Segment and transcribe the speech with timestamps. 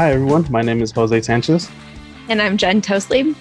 [0.00, 0.46] Hi, everyone.
[0.50, 1.70] My name is Jose Sanchez.
[2.30, 3.36] And I'm Jen Toslieb.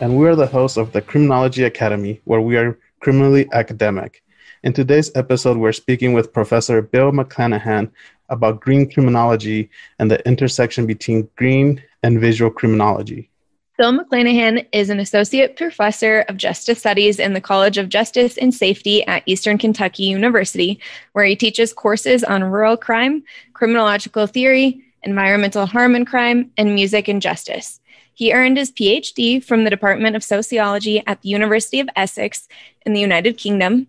[0.00, 4.22] And we are the hosts of the Criminology Academy, where we are criminally academic.
[4.62, 7.90] In today's episode, we're speaking with Professor Bill McClanahan
[8.28, 13.28] about green criminology and the intersection between green and visual criminology.
[13.76, 18.54] Bill McClanahan is an associate professor of justice studies in the College of Justice and
[18.54, 20.78] Safety at Eastern Kentucky University,
[21.14, 27.08] where he teaches courses on rural crime, criminological theory, environmental harm and crime, and music
[27.08, 27.80] and justice.
[28.14, 32.48] He earned his PhD from the Department of Sociology at the University of Essex
[32.86, 33.88] in the United Kingdom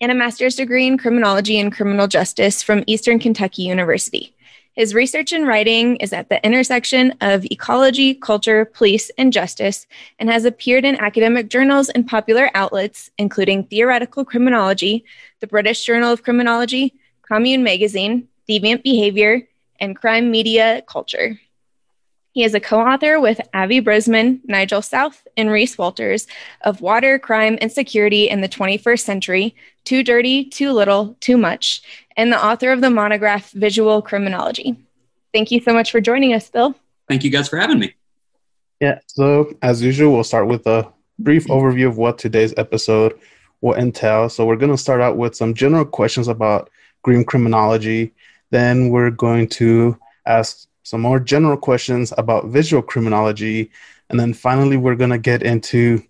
[0.00, 4.34] and a master's degree in criminology and criminal justice from Eastern Kentucky University.
[4.74, 9.86] His research and writing is at the intersection of ecology, culture, police, and justice,
[10.18, 15.04] and has appeared in academic journals and popular outlets, including Theoretical Criminology,
[15.40, 19.46] the British Journal of Criminology, Commune Magazine, Deviant Behavior,
[19.82, 21.38] and Crime Media Culture.
[22.30, 26.26] He is a co author with Avi Brisman, Nigel South, and Reece Walters
[26.62, 31.82] of Water, Crime, and Security in the 21st Century Too Dirty, Too Little, Too Much,
[32.16, 34.76] and the author of the monograph Visual Criminology.
[35.34, 36.74] Thank you so much for joining us, Bill.
[37.08, 37.92] Thank you guys for having me.
[38.80, 43.18] Yeah, so as usual, we'll start with a brief overview of what today's episode
[43.60, 44.28] will entail.
[44.28, 46.70] So, we're going to start out with some general questions about
[47.02, 48.12] green criminology.
[48.52, 53.70] Then, we're going to ask some more general questions about visual criminology.
[54.10, 56.02] And then finally, we're going to get into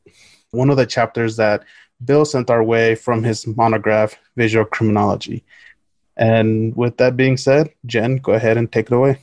[0.50, 1.64] one of the chapters that
[2.04, 5.44] Bill sent our way from his monograph, Visual Criminology.
[6.16, 9.18] And with that being said, Jen, go ahead and take it away.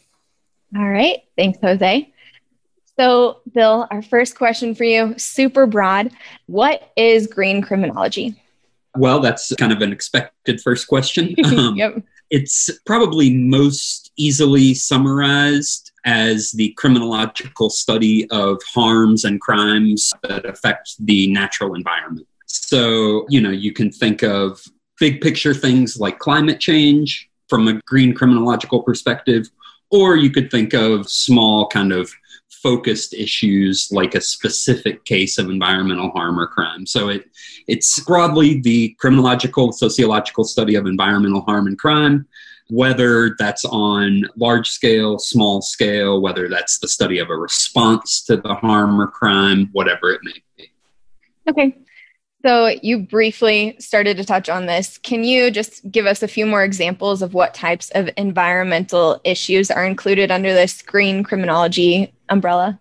[0.76, 1.20] All right.
[1.38, 2.12] Thanks, Jose.
[2.98, 6.12] So, Bill, our first question for you, super broad.
[6.48, 8.42] What is green criminology?
[8.96, 11.36] Well, that's kind of an expected first question.
[11.46, 12.04] Um, yep.
[12.30, 20.96] It's probably most easily summarized as the criminological study of harms and crimes that affect
[21.06, 22.28] the natural environment.
[22.46, 24.64] So, you know, you can think of
[25.00, 29.50] big picture things like climate change from a green criminological perspective,
[29.92, 32.12] or you could think of small kind of
[32.50, 36.86] focused issues like a specific case of environmental harm or crime.
[36.86, 37.26] So it
[37.68, 42.28] it's broadly the criminological sociological study of environmental harm and crime,
[42.70, 48.38] whether that's on large scale, small scale, whether that's the study of a response to
[48.38, 50.72] the harm or crime, whatever it may be.
[51.48, 51.78] Okay.
[52.46, 54.98] So you briefly started to touch on this.
[54.98, 59.70] Can you just give us a few more examples of what types of environmental issues
[59.70, 62.80] are included under this green criminology umbrella?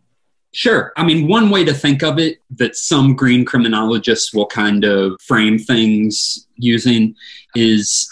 [0.53, 0.93] Sure.
[0.97, 5.21] I mean, one way to think of it that some green criminologists will kind of
[5.21, 7.15] frame things using
[7.55, 8.09] is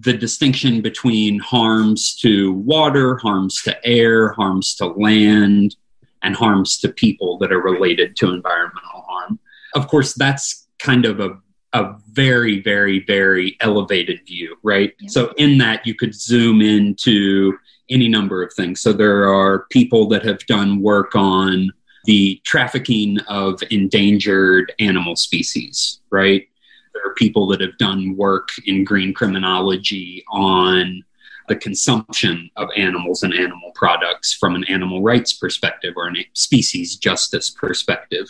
[0.00, 5.76] the distinction between harms to water, harms to air, harms to land,
[6.22, 9.38] and harms to people that are related to environmental harm.
[9.74, 11.38] Of course, that's kind of a
[11.74, 15.08] a very very very elevated view right yeah.
[15.08, 17.56] so in that you could zoom into
[17.92, 18.80] any number of things.
[18.80, 21.72] So there are people that have done work on
[22.04, 26.46] the trafficking of endangered animal species right?
[26.94, 31.02] There are people that have done work in green criminology on
[31.48, 36.96] the consumption of animals and animal products from an animal rights perspective or a species
[36.96, 38.26] justice perspective.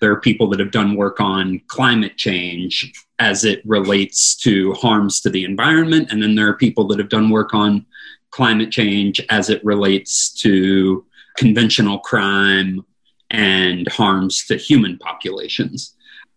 [0.00, 5.20] There are people that have done work on climate change as it relates to harms
[5.20, 6.10] to the environment.
[6.10, 7.84] And then there are people that have done work on
[8.30, 11.04] climate change as it relates to
[11.36, 12.84] conventional crime
[13.30, 15.94] and harms to human populations.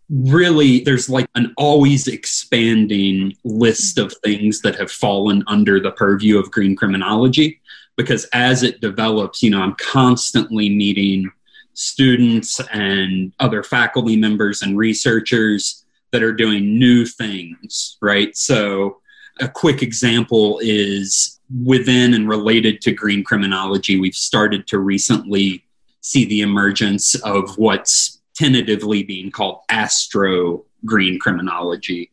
[0.10, 6.38] Really, there's like an always expanding list of things that have fallen under the purview
[6.38, 7.62] of green criminology
[7.96, 11.32] because as it develops, you know, I'm constantly meeting
[11.74, 18.36] students and other faculty members and researchers that are doing new things, right?
[18.36, 18.98] So,
[19.40, 25.66] a quick example is within and related to green criminology, we've started to recently
[26.02, 32.12] see the emergence of what's tentatively being called astro green criminology,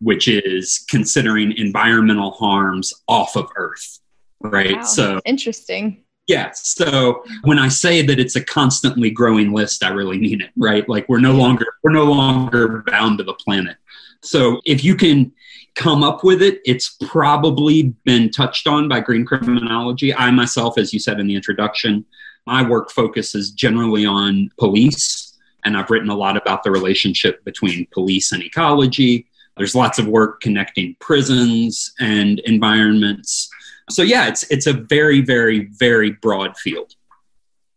[0.00, 4.00] which is considering environmental harms off of Earth,
[4.40, 4.76] right?
[4.76, 6.04] Wow, so, interesting.
[6.26, 6.50] Yeah.
[6.54, 10.88] So when I say that it's a constantly growing list, I really mean it, right?
[10.88, 13.76] Like we're no longer we're no longer bound to the planet.
[14.22, 15.32] So if you can
[15.76, 20.12] come up with it, it's probably been touched on by green criminology.
[20.14, 22.04] I myself, as you said in the introduction,
[22.46, 27.86] my work focuses generally on police, and I've written a lot about the relationship between
[27.92, 29.26] police and ecology.
[29.56, 33.50] There's lots of work connecting prisons and environments
[33.90, 36.94] So yeah, it's it's a very very very broad field.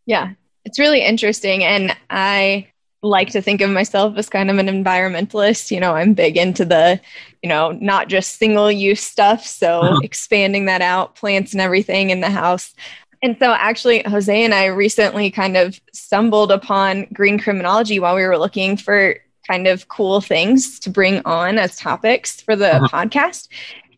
[0.06, 0.32] Yeah,
[0.64, 2.68] it's really interesting, and I
[3.02, 5.70] like to think of myself as kind of an environmentalist.
[5.70, 7.00] You know, I'm big into the,
[7.42, 9.46] you know, not just single use stuff.
[9.46, 10.00] So uh-huh.
[10.02, 12.74] expanding that out, plants and everything in the house.
[13.22, 18.24] And so actually, Jose and I recently kind of stumbled upon green criminology while we
[18.24, 19.16] were looking for
[19.46, 22.88] kind of cool things to bring on as topics for the uh-huh.
[22.88, 23.48] podcast.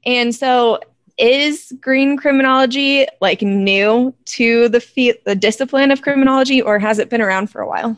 [0.05, 0.81] And so
[1.19, 7.11] is green criminology like new to the fe- the discipline of criminology or has it
[7.11, 7.97] been around for a while?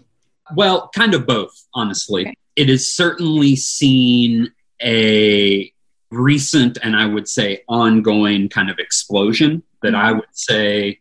[0.54, 2.22] Well, kind of both, honestly.
[2.22, 2.34] Okay.
[2.56, 4.52] It has certainly seen
[4.82, 5.72] a
[6.10, 10.18] recent and I would say ongoing kind of explosion that I mm-hmm.
[10.18, 11.00] would say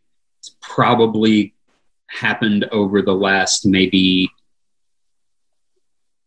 [0.61, 1.53] probably
[2.07, 4.29] happened over the last maybe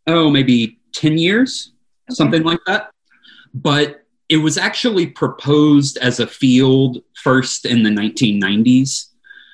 [0.07, 1.73] oh maybe 10 years
[2.09, 2.15] okay.
[2.15, 2.91] something like that
[3.55, 9.11] but it was actually proposed as a field first in the 1990s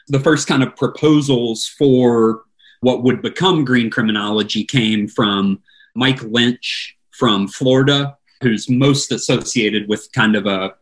[0.08, 2.42] the first kind of proposals for
[2.82, 5.60] what would become green criminology came from
[5.94, 10.74] Mike Lynch from Florida, who's most associated with kind of a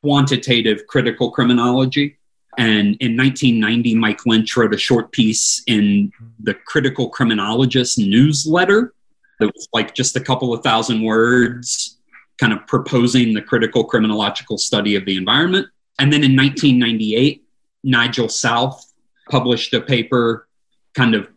[0.00, 2.16] quantitative critical criminology.
[2.58, 8.94] And in 1990, Mike Lynch wrote a short piece in the Critical Criminologist newsletter
[9.40, 11.98] that was like just a couple of thousand words,
[12.38, 15.66] kind of proposing the critical criminological study of the environment.
[15.98, 17.44] And then in 1998,
[17.82, 18.92] Nigel South
[19.28, 20.46] published a paper
[20.94, 21.28] kind of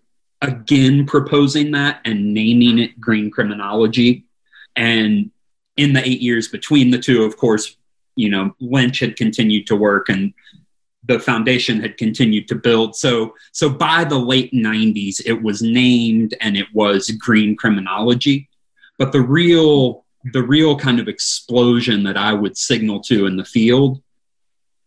[0.42, 4.26] again proposing that and naming it green criminology.
[4.76, 5.32] And
[5.78, 7.78] in the eight years between the two, of course,
[8.16, 10.34] you know, Lynch had continued to work and
[11.08, 12.96] the foundation had continued to build.
[12.96, 18.50] So, so by the late 90s, it was named and it was green criminology.
[18.98, 23.46] But the real, the real kind of explosion that I would signal to in the
[23.46, 24.02] field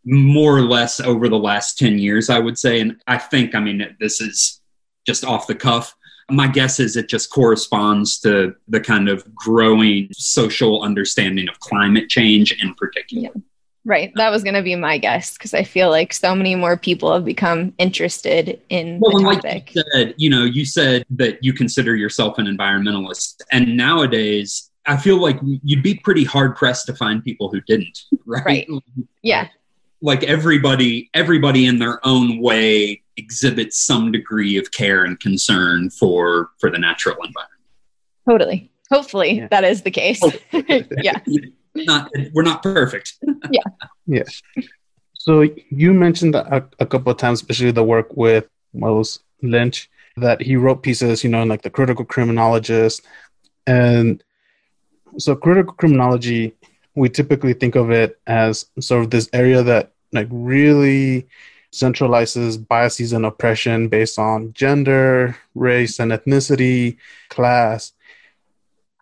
[0.09, 2.81] more or less over the last 10 years, I would say.
[2.81, 4.61] And I think, I mean, this is
[5.07, 5.95] just off the cuff.
[6.31, 12.09] My guess is it just corresponds to the kind of growing social understanding of climate
[12.09, 13.23] change in particular.
[13.25, 13.43] Yeah.
[13.85, 14.13] Right.
[14.17, 17.13] That was going to be my guess because I feel like so many more people
[17.13, 19.45] have become interested in well, the topic.
[19.45, 24.71] Like you said, you know, you said that you consider yourself an environmentalist, and nowadays
[24.85, 27.99] I feel like you'd be pretty hard pressed to find people who didn't.
[28.27, 28.45] Right.
[28.69, 28.69] right.
[29.23, 29.49] Yeah.
[30.01, 36.51] Like everybody, everybody in their own way exhibits some degree of care and concern for
[36.59, 37.63] for the natural environment.
[38.29, 38.71] Totally.
[38.91, 39.49] Hopefully yeah.
[39.51, 40.23] that is the case.
[40.53, 41.19] yeah.
[41.75, 43.19] Not we're not perfect.
[43.51, 43.63] yeah.
[44.07, 44.43] Yes.
[45.15, 50.41] So you mentioned a, a couple of times, especially the work with Miles Lynch, that
[50.41, 53.03] he wrote pieces, you know, like the critical criminologist.
[53.67, 54.23] And
[55.19, 56.55] so critical criminology,
[56.95, 61.29] we typically think of it as sort of this area that like really
[61.73, 66.97] centralizes biases and oppression based on gender, race and ethnicity,
[67.29, 67.93] class.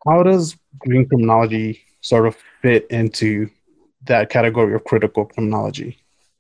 [0.07, 3.51] How does green criminology sort of fit into
[4.05, 5.99] that category of critical criminology?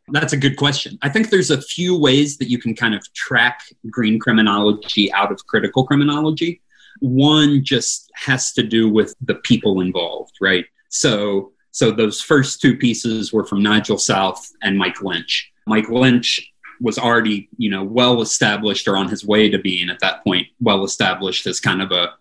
[0.08, 0.98] That's a good question.
[1.02, 5.32] I think there's a few ways that you can kind of track green criminology out
[5.32, 6.60] of critical criminology.
[7.00, 10.64] One just has to do with the people involved, right?
[10.96, 15.52] So, so those first two pieces were from Nigel South and Mike Lynch.
[15.66, 20.00] Mike Lynch was already, you know, well established or on his way to being at
[20.00, 22.14] that point well established as kind of a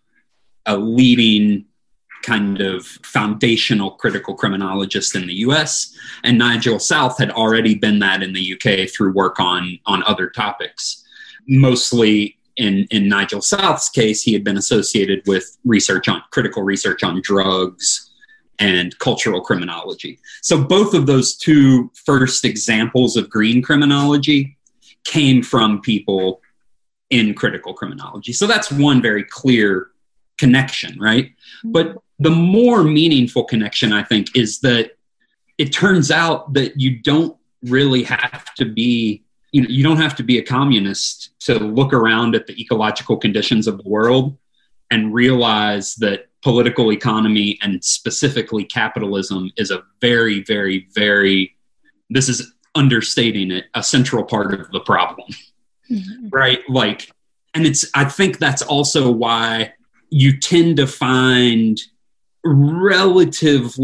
[0.65, 1.65] a leading
[2.23, 8.23] kind of foundational critical criminologist in the US and Nigel South had already been that
[8.23, 11.03] in the UK through work on on other topics
[11.47, 17.03] mostly in in Nigel South's case he had been associated with research on critical research
[17.03, 18.04] on drugs
[18.59, 20.19] and cultural criminology.
[20.41, 24.57] So both of those two first examples of green criminology
[25.03, 26.41] came from people
[27.09, 28.33] in critical criminology.
[28.33, 29.89] So that's one very clear
[30.37, 31.25] connection, right?
[31.25, 31.71] Mm-hmm.
[31.71, 34.97] But the more meaningful connection, I think, is that
[35.57, 40.15] it turns out that you don't really have to be you know you don't have
[40.17, 44.37] to be a communist to look around at the ecological conditions of the world
[44.91, 51.57] and realize that political economy and specifically capitalism is a very, very, very,
[52.11, 55.27] this is understating it, a central part of the problem.
[55.91, 56.29] Mm-hmm.
[56.29, 56.59] Right?
[56.69, 57.11] Like,
[57.55, 59.73] and it's, I think that's also why
[60.11, 61.81] you tend to find
[62.43, 63.81] relatively,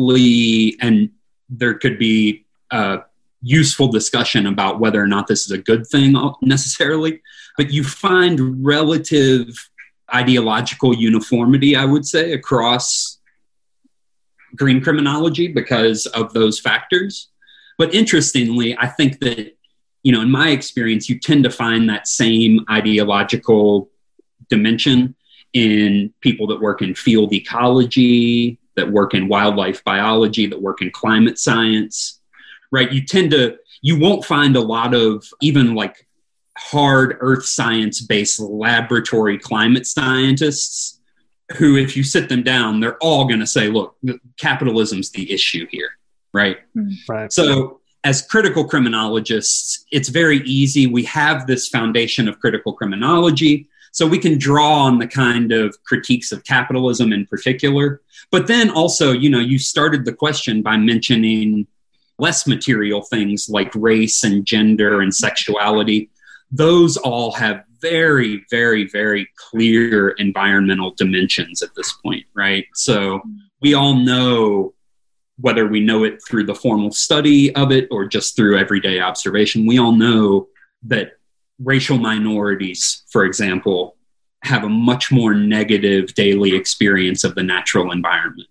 [0.80, 1.10] and
[1.50, 3.00] there could be a
[3.42, 6.14] useful discussion about whether or not this is a good thing
[6.44, 7.24] necessarily,
[7.58, 9.48] but you find relative
[10.14, 13.20] ideological uniformity, I would say, across
[14.56, 17.30] green criminology because of those factors.
[17.78, 19.58] But interestingly, I think that,
[20.04, 23.90] you know, in my experience, you tend to find that same ideological
[24.50, 25.16] dimension
[25.54, 30.92] in people that work in field ecology, that work in wildlife biology, that work in
[30.92, 32.22] climate science,
[32.72, 32.92] right?
[32.92, 36.08] You tend to, you won't find a lot of even like
[36.58, 41.00] hard earth science based laboratory climate scientists
[41.58, 43.96] who, if you sit them down, they're all going to say, look,
[44.38, 45.90] capitalism's the issue here,
[46.34, 46.58] right?
[46.74, 46.90] Hmm.
[47.08, 47.34] Right.
[47.34, 50.88] So, as critical criminologists, it's very easy.
[50.88, 53.68] We have this foundation of critical criminology.
[53.92, 58.02] So we can draw on the kind of critiques of capitalism in particular.
[58.32, 61.68] But then also, you know, you started the question by mentioning
[62.18, 66.10] less material things like race and gender and sexuality.
[66.52, 72.66] Those all have very, very, very clear environmental dimensions at this point, right?
[72.74, 73.22] So
[73.62, 74.74] we all know
[75.40, 79.66] whether we know it through the formal study of it or just through everyday observation,
[79.66, 80.48] we all know
[80.84, 81.14] that
[81.64, 83.98] racial minorities, for example,
[84.44, 88.48] have a much more negative daily experience of the natural environment,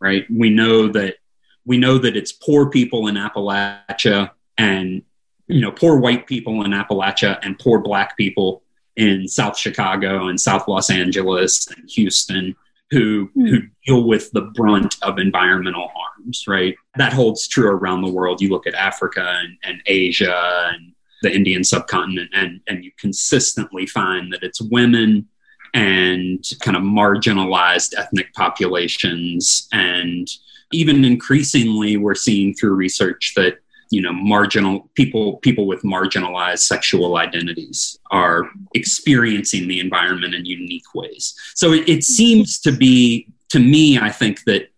[0.00, 0.24] right?
[0.30, 1.16] We know that
[1.64, 5.02] we know that it's poor people in Appalachia and
[5.48, 8.62] you know poor white people in Appalachia and poor black people
[8.96, 12.56] in South Chicago and South Los Angeles and Houston
[12.90, 13.48] who mm.
[13.48, 16.76] who deal with the brunt of environmental harms, right?
[16.96, 18.40] That holds true around the world.
[18.40, 23.86] You look at Africa and, and Asia and the Indian subcontinent, and and you consistently
[23.86, 25.26] find that it's women
[25.74, 30.28] and kind of marginalized ethnic populations and
[30.72, 33.58] even increasingly we're seeing through research that
[33.90, 40.94] you know marginal people people with marginalized sexual identities are experiencing the environment in unique
[40.94, 41.34] ways.
[41.54, 44.68] So it, it seems to be to me i think that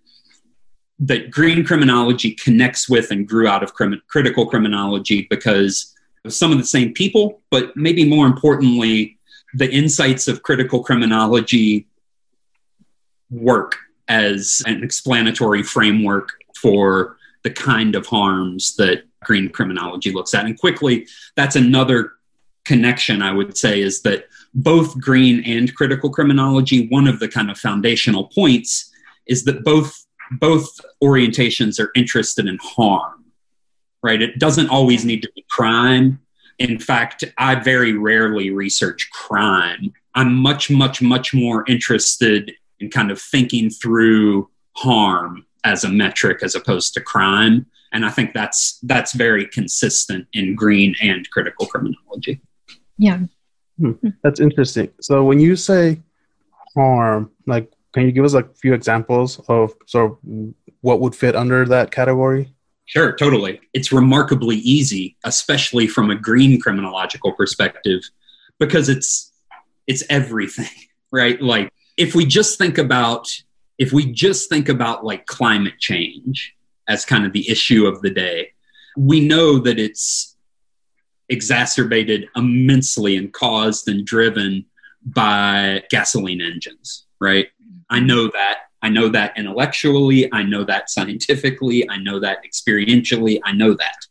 [1.01, 6.53] that green criminology connects with and grew out of crim- critical criminology because of some
[6.53, 9.19] of the same people but maybe more importantly
[9.55, 11.87] the insights of critical criminology
[13.31, 13.77] work
[14.09, 17.18] as an explanatory framework for
[17.49, 20.45] the kind of harms that green criminology looks at.
[20.45, 22.13] And quickly, that's another
[22.67, 27.51] connection I would say is that both green and critical criminology, one of the kind
[27.51, 28.93] of foundational points
[29.27, 30.69] is that both both
[31.03, 33.25] orientations are interested in harm.
[34.03, 34.21] Right?
[34.21, 36.21] It doesn't always need to be crime.
[36.59, 39.93] In fact, I very rarely research crime.
[40.15, 46.43] I'm much, much, much more interested in kind of thinking through harm as a metric
[46.43, 47.67] as opposed to crime.
[47.93, 52.41] And i think that's that's very consistent in green and critical criminology.
[52.99, 53.21] Yeah.
[53.79, 53.93] Hmm.
[54.23, 54.91] that's interesting.
[55.01, 56.01] So when you say
[56.75, 60.19] harm like can you give us like a few examples of sort of
[60.83, 62.53] what would fit under that category?
[62.85, 63.61] Sure totally.
[63.73, 68.03] It's remarkably easy especially from a green criminological perspective
[68.59, 69.33] because it's
[69.87, 70.69] it's everything
[71.11, 71.41] right?
[71.41, 73.29] Like if we just think about
[73.79, 76.55] if we just think about like climate change
[76.89, 78.53] as kind of the issue of the day,
[78.97, 80.37] we know that it's
[81.29, 84.65] exacerbated immensely and caused and driven
[85.05, 87.47] by gasoline engines, right?
[87.63, 87.79] Mm-hmm.
[87.91, 88.59] I know that.
[88.83, 90.33] I know that intellectually.
[90.33, 91.89] I know that scientifically.
[91.89, 93.41] I know that experientially.
[93.45, 94.07] I know that.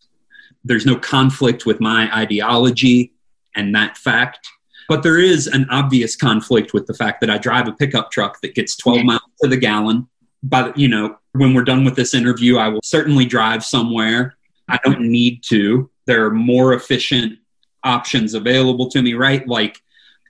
[0.64, 3.14] There's no conflict with my ideology
[3.56, 4.48] and that fact.
[4.88, 8.42] But there is an obvious conflict with the fact that I drive a pickup truck
[8.42, 10.08] that gets 12 miles to the gallon.
[10.44, 14.36] But, you know, when we're done with this interview, I will certainly drive somewhere.
[14.68, 14.92] I mm-hmm.
[14.92, 15.90] don't need to.
[16.06, 17.40] There are more efficient
[17.84, 19.48] options available to me, right?
[19.48, 19.82] Like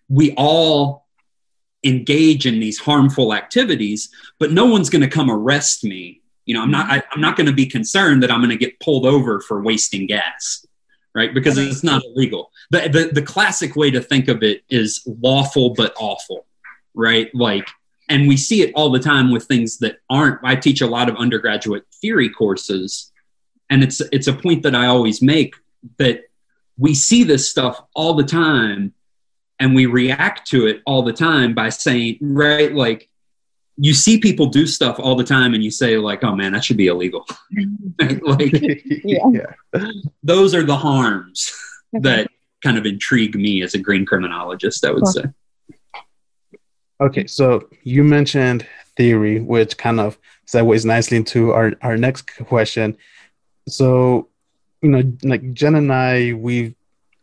[0.10, 1.08] we all
[1.84, 4.10] engage in these harmful activities,
[4.40, 6.22] but no one's going to come arrest me.
[6.46, 6.86] You know, I'm not.
[6.86, 6.94] Mm-hmm.
[7.12, 9.62] I, am not going to be concerned that I'm going to get pulled over for
[9.62, 10.66] wasting gas,
[11.16, 11.34] right?
[11.34, 15.74] Because it's not illegal the, the the classic way to think of it is lawful
[15.76, 16.46] but awful,
[16.94, 17.34] right?
[17.34, 17.68] Like,
[18.10, 20.40] and we see it all the time with things that aren't.
[20.44, 23.12] I teach a lot of undergraduate theory courses,
[23.70, 25.56] and it's it's a point that I always make
[25.98, 26.24] that
[26.78, 28.94] we see this stuff all the time
[29.60, 33.10] and we react to it all the time by saying right like
[33.80, 36.64] you see people do stuff all the time and you say like oh man that
[36.64, 37.26] should be illegal
[38.24, 38.52] like
[39.04, 39.52] yeah.
[40.24, 41.52] those are the harms
[41.94, 42.28] that
[42.64, 45.12] kind of intrigue me as a green criminologist, I would cool.
[45.12, 45.24] say.
[47.00, 48.66] Okay, so you mentioned
[48.96, 50.18] theory, which kind of
[50.48, 52.98] segues nicely into our, our next question.
[53.68, 54.30] So,
[54.82, 56.76] you know, like Jen and I, we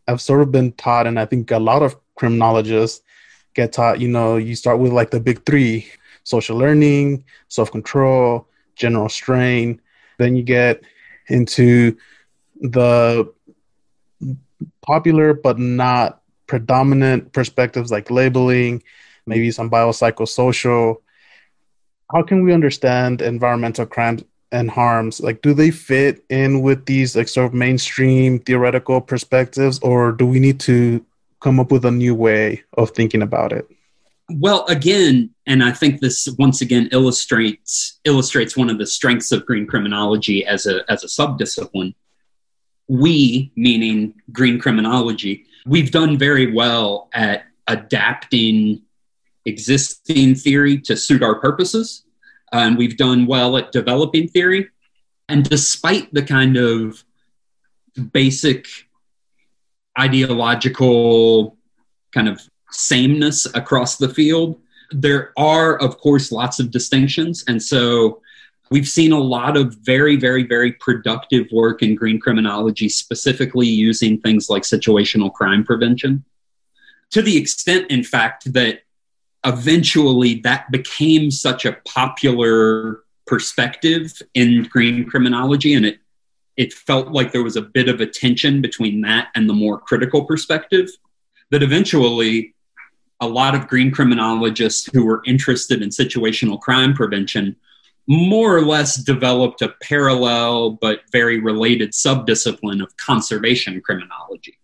[0.06, 3.02] have sort of been taught, and I think a lot of criminologists
[3.54, 5.88] get taught, you know, you start with like the big three
[6.24, 9.80] social learning, self control, general strain.
[10.18, 10.82] Then you get
[11.28, 11.96] into
[12.60, 13.32] the
[14.82, 18.82] popular but not predominant perspectives like labeling,
[19.26, 20.96] maybe some biopsychosocial.
[22.12, 25.20] How can we understand environmental crimes and harms?
[25.20, 30.26] Like, do they fit in with these like sort of mainstream theoretical perspectives, or do
[30.26, 31.04] we need to
[31.40, 33.68] come up with a new way of thinking about it?
[34.30, 39.44] Well, again, and I think this once again illustrates illustrates one of the strengths of
[39.44, 41.94] green criminology as a as a subdiscipline.
[42.88, 48.82] We, meaning green criminology, we've done very well at adapting
[49.44, 52.04] existing theory to suit our purposes.
[52.52, 54.68] And we've done well at developing theory.
[55.28, 57.04] And despite the kind of
[58.12, 58.66] basic
[59.98, 61.56] ideological
[62.12, 62.40] kind of
[62.74, 67.44] sameness across the field, there are, of course, lots of distinctions.
[67.48, 68.20] And so
[68.70, 74.20] we've seen a lot of very, very, very productive work in green criminology, specifically using
[74.20, 76.24] things like situational crime prevention.
[77.10, 78.82] To the extent, in fact, that
[79.44, 85.98] eventually that became such a popular perspective in green criminology and it
[86.56, 89.78] it felt like there was a bit of a tension between that and the more
[89.78, 90.88] critical perspective
[91.50, 92.53] that eventually
[93.20, 97.56] a lot of green criminologists who were interested in situational crime prevention
[98.06, 104.58] more or less developed a parallel but very related subdiscipline of conservation criminology.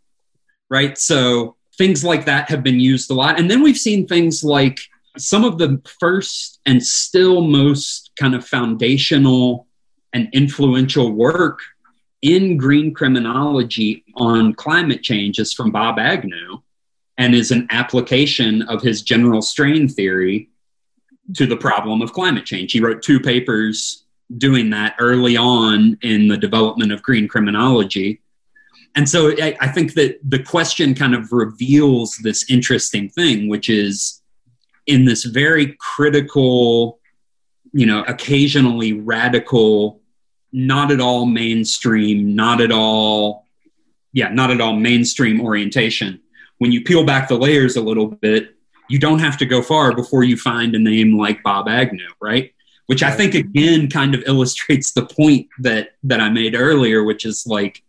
[0.68, 0.98] Right?
[0.98, 3.38] So things like that have been used a lot.
[3.38, 4.78] And then we've seen things like
[5.16, 9.66] some of the first and still most kind of foundational
[10.12, 11.60] and influential work
[12.22, 16.60] in green criminology on climate change is from Bob Agnew
[17.20, 20.48] and is an application of his general strain theory
[21.36, 22.72] to the problem of climate change.
[22.72, 24.06] He wrote two papers
[24.38, 28.22] doing that early on in the development of green criminology.
[28.96, 33.68] And so I, I, think that the question kind of reveals this interesting thing, which
[33.68, 34.22] is
[34.86, 37.00] in this very critical,
[37.72, 40.00] you know, occasionally radical,
[40.52, 43.44] not at all mainstream, not at all,
[44.14, 46.20] yeah, not at all mainstream orientation.
[46.60, 48.54] When you peel back the layers a little bit,
[48.90, 52.52] you don't have to go far before you find a name like Bob Agnew, right?
[52.84, 57.24] Which I think again kind of illustrates the point that that I made earlier, which
[57.24, 57.82] is like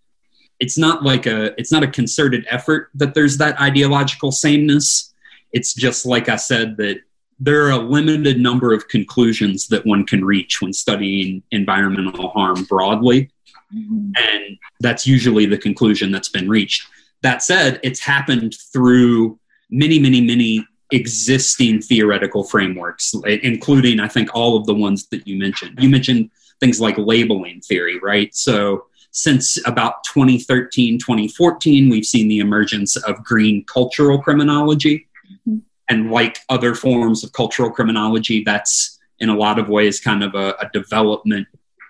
[0.62, 5.14] it's not like a it's not a concerted effort that there's that ideological sameness.
[5.52, 7.02] It's just like I said that
[7.42, 12.64] there are a limited number of conclusions that one can reach when studying environmental harm
[12.66, 13.32] broadly.
[13.76, 14.12] Mm-hmm.
[14.16, 16.88] And that's usually the conclusion that's been reached.
[17.24, 24.58] That said, it's happened through many, many, many existing theoretical frameworks, including, I think, all
[24.58, 25.80] of the ones that you mentioned.
[25.80, 28.34] You mentioned things like labeling theory, right?
[28.36, 35.08] So, since about 2013, 2014, we've seen the emergence of green cultural criminology.
[35.48, 35.58] Mm-hmm.
[35.90, 40.34] And like other forms of cultural criminology, that's in a lot of ways kind of
[40.36, 41.48] a, a development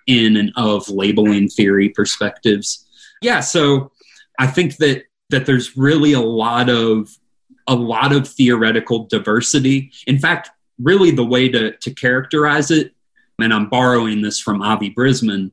[0.07, 2.87] in and of labeling theory perspectives.
[3.21, 3.91] Yeah, so
[4.39, 7.09] I think that that there's really a lot of
[7.67, 9.91] a lot of theoretical diversity.
[10.07, 12.93] In fact, really the way to, to characterize it,
[13.39, 15.51] and I'm borrowing this from Avi Brisman,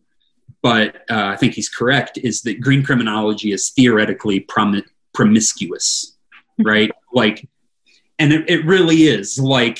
[0.63, 4.83] but uh, I think he's correct, is that green criminology is theoretically prom-
[5.15, 6.17] promiscuous,
[6.59, 6.91] right?
[7.13, 7.49] like,
[8.19, 9.39] and it, it really is.
[9.39, 9.79] Like,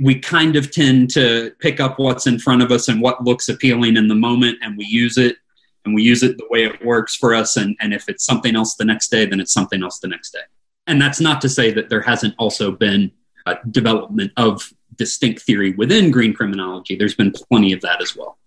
[0.00, 3.48] we kind of tend to pick up what's in front of us and what looks
[3.48, 5.36] appealing in the moment, and we use it
[5.84, 7.56] and we use it the way it works for us.
[7.56, 10.30] And, and if it's something else the next day, then it's something else the next
[10.32, 10.40] day.
[10.86, 13.12] And that's not to say that there hasn't also been
[13.46, 16.96] a development of distinct theory within green criminology.
[16.96, 18.38] There's been plenty of that as well.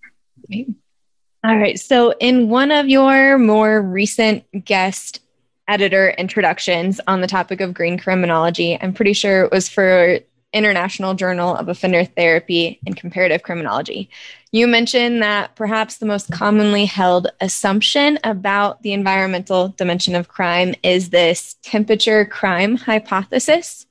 [1.43, 1.79] All right.
[1.79, 5.21] So, in one of your more recent guest
[5.67, 10.19] editor introductions on the topic of green criminology, I'm pretty sure it was for
[10.53, 14.09] International Journal of Offender Therapy and Comparative Criminology.
[14.51, 20.75] You mentioned that perhaps the most commonly held assumption about the environmental dimension of crime
[20.83, 23.85] is this temperature crime hypothesis.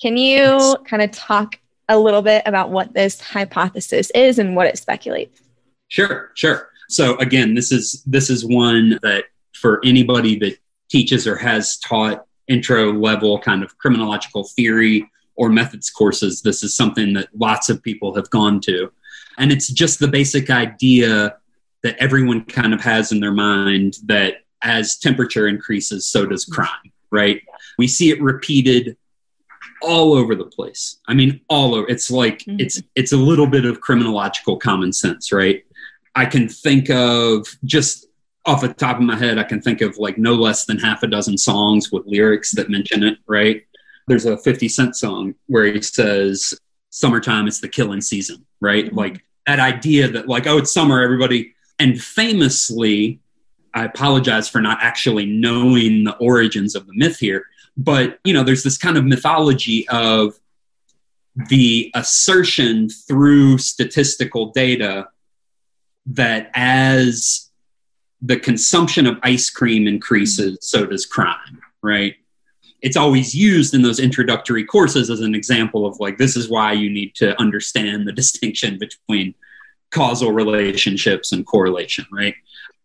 [0.00, 0.76] Can you yes.
[0.86, 5.40] kind of talk a little bit about what this hypothesis is and what it speculates?
[5.88, 6.70] Sure, sure.
[6.88, 10.58] So again, this is this is one that for anybody that
[10.90, 16.76] teaches or has taught intro level kind of criminological theory or methods courses, this is
[16.76, 18.90] something that lots of people have gone to.
[19.38, 21.36] And it's just the basic idea
[21.82, 26.92] that everyone kind of has in their mind that as temperature increases, so does crime,
[27.10, 27.42] right?
[27.78, 28.96] We see it repeated
[29.82, 30.98] all over the place.
[31.06, 31.88] I mean, all over.
[31.88, 32.60] It's like mm-hmm.
[32.60, 35.64] it's it's a little bit of criminological common sense, right?
[36.14, 38.06] I can think of just
[38.46, 41.02] off the top of my head, I can think of like no less than half
[41.02, 43.62] a dozen songs with lyrics that mention it, right?
[44.06, 46.54] There's a 50 Cent song where he says,
[46.90, 48.86] Summertime is the killing season, right?
[48.86, 48.96] Mm-hmm.
[48.96, 51.54] Like that idea that, like, oh, it's summer, everybody.
[51.78, 53.20] And famously,
[53.74, 58.44] I apologize for not actually knowing the origins of the myth here, but you know,
[58.44, 60.38] there's this kind of mythology of
[61.48, 65.08] the assertion through statistical data
[66.06, 67.50] that as
[68.22, 72.14] the consumption of ice cream increases, so does crime, right?
[72.84, 76.72] It's always used in those introductory courses as an example of like, this is why
[76.72, 79.34] you need to understand the distinction between
[79.90, 82.34] causal relationships and correlation, right?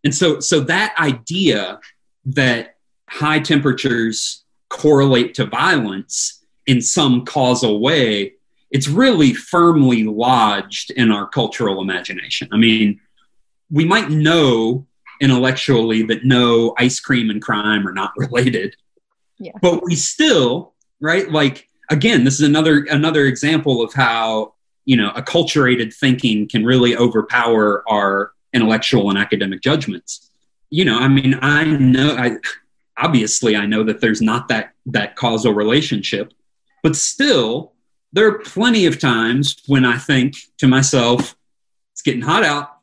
[0.02, 1.78] And so, so that idea
[2.24, 2.76] that
[3.08, 8.34] high temperatures correlate to violence in some causal way,
[8.70, 12.48] it's really firmly lodged in our cultural imagination.
[12.52, 13.00] I mean,
[13.70, 14.86] we might know
[15.20, 18.76] intellectually that no ice cream and crime are not related.
[19.40, 19.52] Yeah.
[19.60, 21.30] But we still, right?
[21.30, 26.96] Like again, this is another another example of how, you know, acculturated thinking can really
[26.96, 30.30] overpower our intellectual and academic judgments.
[30.70, 32.36] You know, I mean, I know I
[32.96, 36.32] obviously I know that there's not that that causal relationship,
[36.82, 37.72] but still
[38.12, 41.34] there are plenty of times when I think to myself,
[41.92, 42.76] it's getting hot out.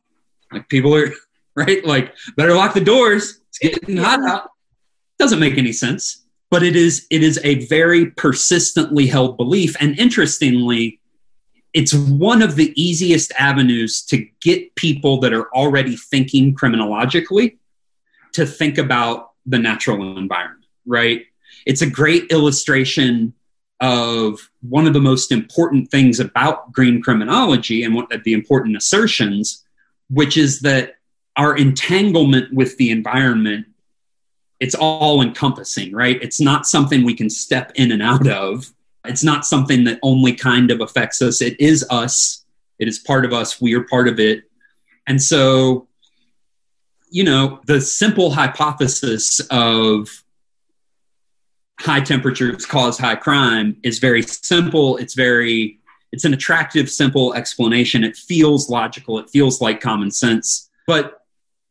[0.52, 1.12] Like people are
[1.58, 1.84] right?
[1.84, 3.42] Like, better lock the doors.
[3.50, 4.52] It's getting hot out.
[5.18, 6.27] Doesn't make any sense.
[6.50, 9.76] But it is it is a very persistently held belief.
[9.80, 11.00] And interestingly,
[11.74, 17.60] it's one of the easiest avenues to get people that are already thinking criminologically
[18.34, 21.26] to think about the natural environment, right?
[21.66, 23.34] It's a great illustration
[23.80, 29.64] of one of the most important things about green criminology and what the important assertions,
[30.10, 30.96] which is that
[31.36, 33.68] our entanglement with the environment
[34.60, 36.22] it's all encompassing right?
[36.22, 38.72] It's not something we can step in and out of.
[39.06, 41.42] It's not something that only kind of affects us.
[41.42, 42.46] It is us.
[42.80, 43.62] It is part of us.
[43.62, 44.44] We are part of it.
[45.06, 45.88] And so
[47.10, 50.24] you know the simple hypothesis of
[51.80, 54.98] high temperatures cause high crime is very simple.
[54.98, 55.80] It's very
[56.12, 58.04] it's an attractive simple explanation.
[58.04, 59.20] It feels logical.
[59.20, 60.70] It feels like common sense.
[60.86, 61.17] But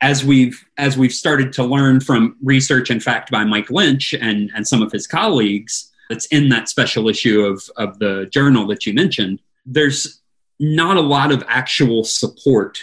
[0.00, 4.50] as we've as we've started to learn from research in fact by mike lynch and
[4.54, 8.84] and some of his colleagues that's in that special issue of of the journal that
[8.84, 10.20] you mentioned there's
[10.58, 12.78] not a lot of actual support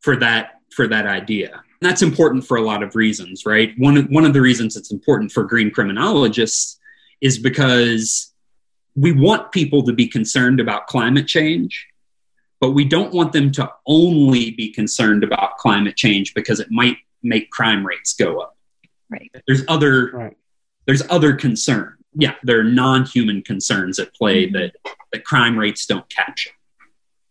[0.00, 1.50] for that for that idea.
[1.52, 3.72] And that's important for a lot of reasons right?
[3.78, 6.78] One one of the reasons it's important for green criminologists
[7.20, 8.32] is because
[8.94, 11.86] we want people to be concerned about climate change
[12.62, 16.96] but we don't want them to only be concerned about climate change because it might
[17.24, 18.56] make crime rates go up.
[19.10, 19.28] Right.
[19.48, 20.36] There's other right.
[20.86, 21.96] there's other concern.
[22.14, 24.56] Yeah, there are non-human concerns at play mm-hmm.
[24.56, 24.76] that
[25.12, 26.52] that crime rates don't capture.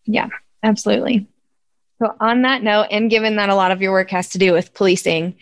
[0.04, 0.28] Yeah,
[0.64, 1.28] absolutely.
[2.00, 4.52] So on that note, and given that a lot of your work has to do
[4.52, 5.36] with policing,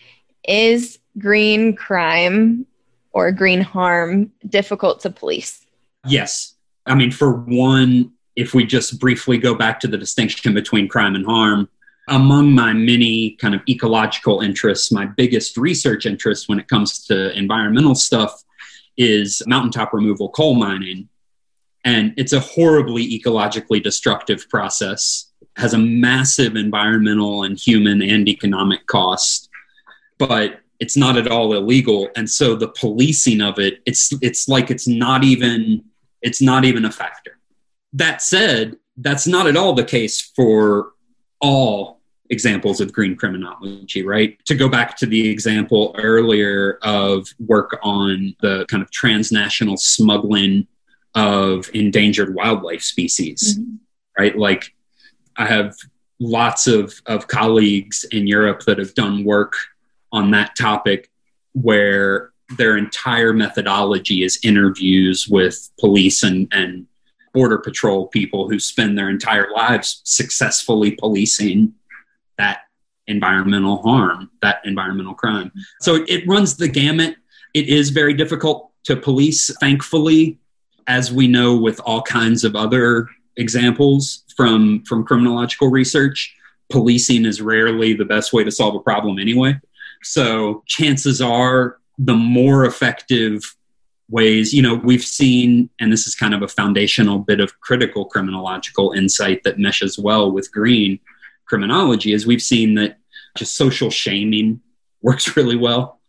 [0.48, 2.68] is green crime
[3.12, 5.66] or green harm difficult to police?
[6.06, 6.54] Yes.
[6.86, 11.14] I mean, for one, if we just briefly go back to the distinction between crime
[11.14, 11.68] and harm,
[12.08, 17.38] among my many kind of ecological interests, my biggest research interest when it comes to
[17.38, 18.44] environmental stuff
[18.98, 21.10] is mountaintop removal coal mining.
[21.84, 28.88] And it's a horribly ecologically destructive process, has a massive environmental and human and economic
[28.88, 29.50] cost,
[30.18, 32.08] but it's not at all illegal.
[32.16, 35.84] And so the policing of it, it's it's like it's not even
[36.22, 37.39] it's not even a factor
[37.94, 40.92] that said, that's not at all the case for
[41.42, 42.00] all
[42.30, 44.38] examples of green criminology, right?
[44.46, 50.68] To go back to the example earlier of work on the kind of transnational smuggling
[51.16, 53.76] of endangered wildlife species, mm-hmm.
[54.18, 54.38] right?
[54.38, 54.76] Like
[55.38, 55.76] I have
[56.20, 59.54] lots of, of colleagues in Europe that have done work
[60.12, 61.10] on that topic
[61.54, 66.88] where their entire methodology is interviews with police and, and
[67.34, 71.74] border patrol people who spend their entire lives successfully policing
[72.38, 72.62] that
[73.08, 75.52] environmental harm, that environmental crime.
[75.82, 77.16] So it runs the gamut.
[77.54, 80.38] It is very difficult to police, thankfully,
[80.88, 86.36] as we know with all kinds of other examples from, from criminological research.
[86.70, 89.60] Policing is rarely the best way to solve a problem anyway.
[90.04, 93.56] So chances are the more effective
[94.10, 94.54] ways.
[94.54, 98.92] You know, we've seen, and this is kind of a foundational bit of critical criminological
[98.94, 101.00] insight that meshes well with green
[101.46, 102.98] criminology, is we've seen that
[103.38, 104.62] just social shaming
[105.02, 106.00] works really well.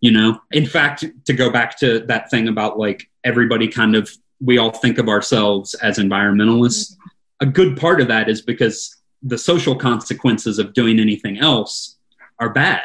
[0.00, 4.10] You know, in fact, to go back to that thing about like everybody kind of,
[4.40, 6.92] we all think of ourselves as environmentalists.
[6.92, 7.08] Mm-hmm.
[7.40, 11.96] A good part of that is because the social consequences of doing anything else
[12.38, 12.82] are bad,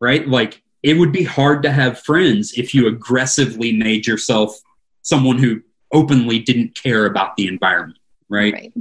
[0.00, 0.26] right?
[0.26, 4.60] Like it would be hard to have friends if you aggressively made yourself
[5.02, 5.60] someone who
[5.92, 8.52] openly didn't care about the environment, right?
[8.54, 8.72] right.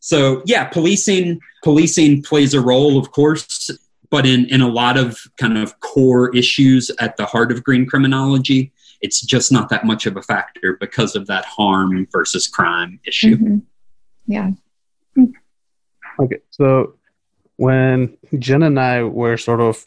[0.00, 3.70] So yeah, policing policing plays a role, of course,
[4.10, 7.86] but in in a lot of kind of core issues at the heart of green
[7.86, 13.00] criminology, it's just not that much of a factor because of that harm versus crime
[13.04, 13.36] issue.
[13.36, 13.58] Mm-hmm.
[14.26, 14.50] Yeah.
[16.18, 16.94] Okay, so
[17.56, 19.84] when Jen and I were sort of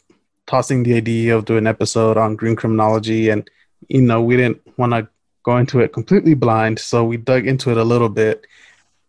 [0.50, 3.48] tossing the idea of doing an episode on green criminology, and
[3.88, 5.08] you know, we didn't want to
[5.44, 8.46] go into it completely blind, so we dug into it a little bit.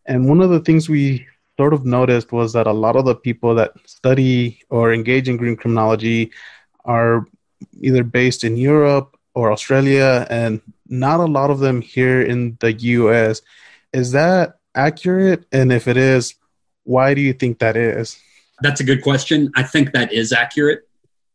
[0.05, 1.25] And one of the things we
[1.57, 5.37] sort of noticed was that a lot of the people that study or engage in
[5.37, 6.31] green criminology
[6.85, 7.25] are
[7.81, 12.73] either based in Europe or Australia, and not a lot of them here in the
[12.73, 13.41] US.
[13.93, 15.45] Is that accurate?
[15.51, 16.35] And if it is,
[16.83, 18.19] why do you think that is?
[18.61, 19.51] That's a good question.
[19.55, 20.87] I think that is accurate.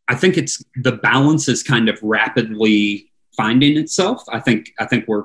[0.08, 4.22] I think it's the balance is kind of rapidly finding itself.
[4.28, 5.24] I think I think we're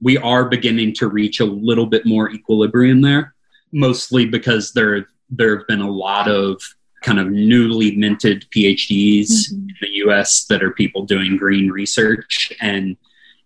[0.00, 3.34] we are beginning to reach a little bit more equilibrium there,
[3.72, 6.60] mostly because there there have been a lot of
[7.02, 9.54] kind of newly minted PhDs mm-hmm.
[9.54, 12.96] in the US that are people doing green research and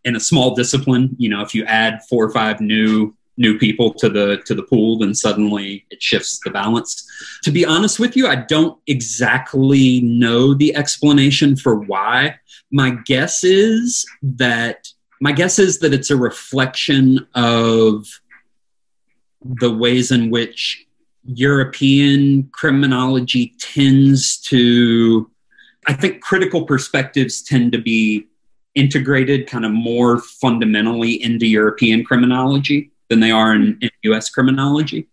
[0.05, 3.95] in a small discipline, you know, if you add four or five new new people
[3.95, 7.07] to the to the pool then suddenly it shifts the balance.
[7.45, 12.37] To be honest with you i don't exactly know the explanation for why.
[12.71, 14.88] My guess is that
[15.21, 18.07] my guess is that it's a reflection of
[19.43, 20.87] the ways in which
[21.25, 25.31] european criminology tends to
[25.87, 28.27] i think critical perspectives tend to be
[28.75, 35.07] integrated kind of more fundamentally into european criminology than they are in, in US criminology.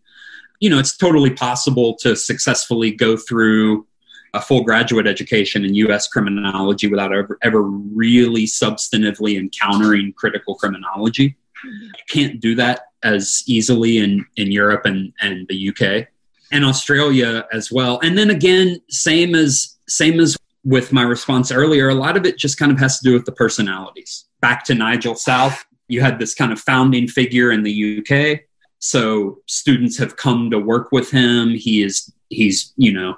[0.62, 3.86] You know, it's totally possible to successfully go through
[4.34, 11.36] a full graduate education in US criminology without ever, ever really substantively encountering critical criminology.
[11.64, 16.08] You can't do that as easily in, in Europe and, and the UK
[16.52, 18.00] and Australia as well.
[18.02, 22.38] And then again, same as same as with my response earlier, a lot of it
[22.38, 24.26] just kind of has to do with the personalities.
[24.42, 28.42] Back to Nigel South, you had this kind of founding figure in the UK.
[28.80, 31.50] So students have come to work with him.
[31.50, 33.16] He is he's you know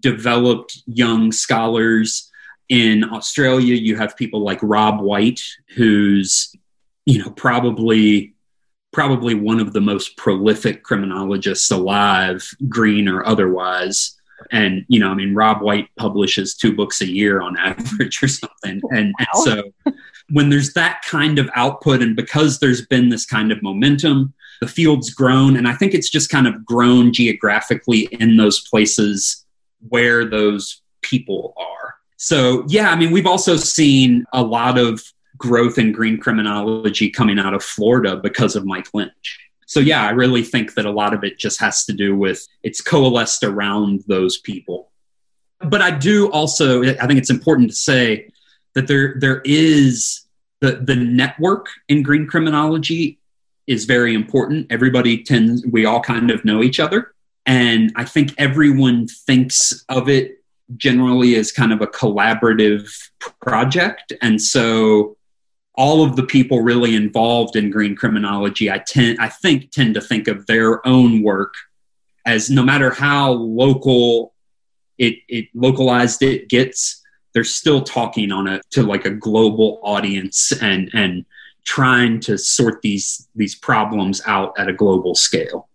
[0.00, 2.30] developed young scholars
[2.68, 3.74] in Australia.
[3.74, 5.40] You have people like Rob White,
[5.74, 6.54] who's
[7.06, 8.34] you know probably
[8.92, 14.14] probably one of the most prolific criminologists alive, green or otherwise.
[14.50, 18.28] And you know, I mean, Rob White publishes two books a year on average or
[18.28, 19.26] something, and, wow.
[19.32, 19.44] and
[19.84, 19.92] so
[20.30, 24.68] when there's that kind of output and because there's been this kind of momentum the
[24.68, 25.56] field's grown.
[25.56, 29.44] And i think it's just kind of grown geographically in those places
[29.88, 31.94] where those people are.
[32.16, 35.02] So yeah i mean we've also seen a lot of
[35.36, 39.50] growth in green criminology coming out of florida because of mike lynch.
[39.66, 42.46] So yeah i really think that a lot of it just has to do with
[42.62, 44.90] it's coalesced around those people.
[45.60, 48.30] But i do also i think it's important to say
[48.78, 50.22] that there there is
[50.60, 53.18] the the network in green criminology
[53.66, 54.68] is very important.
[54.70, 57.12] Everybody tends we all kind of know each other,
[57.44, 60.36] and I think everyone thinks of it
[60.76, 62.88] generally as kind of a collaborative
[63.40, 65.16] project, and so
[65.74, 70.00] all of the people really involved in green criminology, I tend I think tend to
[70.00, 71.54] think of their own work
[72.24, 74.34] as no matter how local
[74.98, 76.97] it, it localized it gets
[77.38, 81.24] they're still talking on a to like a global audience and and
[81.64, 85.68] trying to sort these these problems out at a global scale.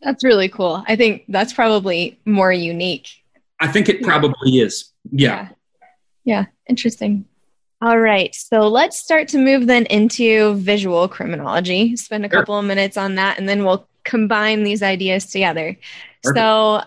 [0.00, 0.82] That's really cool.
[0.88, 3.06] I think that's probably more unique.
[3.60, 4.94] I think it probably is.
[5.12, 5.28] Yeah.
[5.28, 5.48] yeah.
[6.24, 7.26] Yeah, interesting.
[7.82, 8.34] All right.
[8.34, 11.96] So let's start to move then into visual criminology.
[11.96, 12.40] Spend a sure.
[12.40, 15.76] couple of minutes on that and then we'll combine these ideas together.
[16.22, 16.38] Perfect.
[16.38, 16.82] So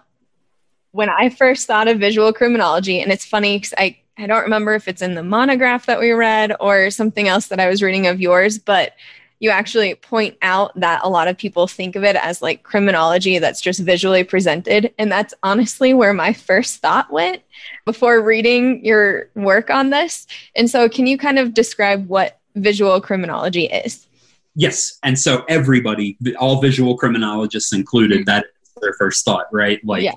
[0.91, 4.75] when I first thought of visual criminology, and it's funny because I, I don't remember
[4.75, 8.07] if it's in the monograph that we read or something else that I was reading
[8.07, 8.93] of yours, but
[9.39, 13.39] you actually point out that a lot of people think of it as like criminology
[13.39, 14.93] that's just visually presented.
[14.97, 17.41] And that's honestly where my first thought went
[17.85, 20.27] before reading your work on this.
[20.55, 24.07] And so, can you kind of describe what visual criminology is?
[24.55, 24.99] Yes.
[25.03, 28.25] And so, everybody, all visual criminologists included, mm-hmm.
[28.25, 29.79] that is their first thought, right?
[29.85, 30.15] Like, yeah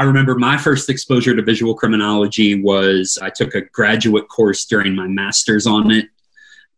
[0.00, 4.94] I remember my first exposure to visual criminology was I took a graduate course during
[4.94, 6.08] my master's on it.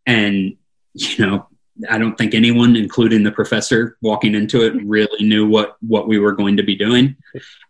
[0.05, 0.57] And,
[0.93, 1.47] you know,
[1.89, 6.19] I don't think anyone, including the professor walking into it, really knew what what we
[6.19, 7.15] were going to be doing.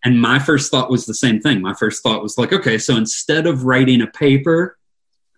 [0.03, 1.61] And my first thought was the same thing.
[1.61, 4.79] My first thought was like, okay, so instead of writing a paper,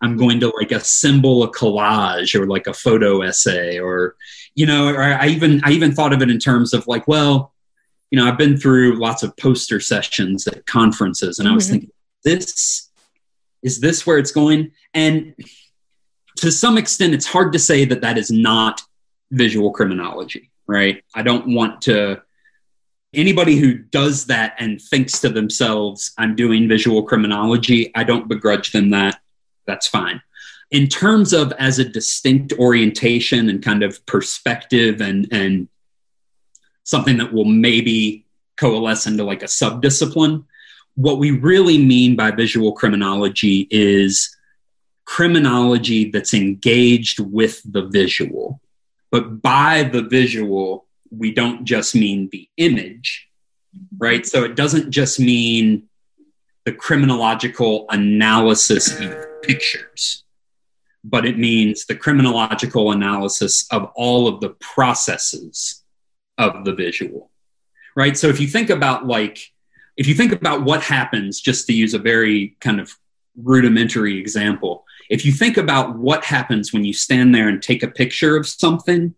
[0.01, 4.15] I'm going to like assemble a collage or like a photo essay or
[4.55, 7.51] you know, or I even I even thought of it in terms of like, well,
[8.15, 11.51] you know, I've been through lots of poster sessions at conferences and mm-hmm.
[11.51, 11.71] I was mm-hmm.
[11.73, 11.91] thinking,
[12.23, 12.89] this
[13.61, 14.71] is this where it's going?
[14.93, 15.35] And
[16.37, 18.81] to some extent, it's hard to say that that is not
[19.31, 21.03] visual criminology, right?
[21.13, 22.21] I don't want to.
[23.13, 28.71] Anybody who does that and thinks to themselves, I'm doing visual criminology, I don't begrudge
[28.71, 29.19] them that.
[29.67, 30.21] That's fine.
[30.71, 35.67] In terms of as a distinct orientation and kind of perspective and, and
[36.85, 40.45] something that will maybe coalesce into like a subdiscipline,
[40.95, 44.35] what we really mean by visual criminology is
[45.03, 48.61] criminology that's engaged with the visual.
[49.11, 53.27] But by the visual, we don't just mean the image,
[53.97, 54.25] right?
[54.25, 55.83] So it doesn't just mean
[56.65, 60.23] the criminological analysis of pictures,
[61.03, 65.83] but it means the criminological analysis of all of the processes
[66.37, 67.31] of the visual,
[67.95, 68.17] right?
[68.17, 69.51] So if you think about like,
[69.97, 72.93] if you think about what happens, just to use a very kind of
[73.41, 77.87] rudimentary example, if you think about what happens when you stand there and take a
[77.87, 79.13] picture of something,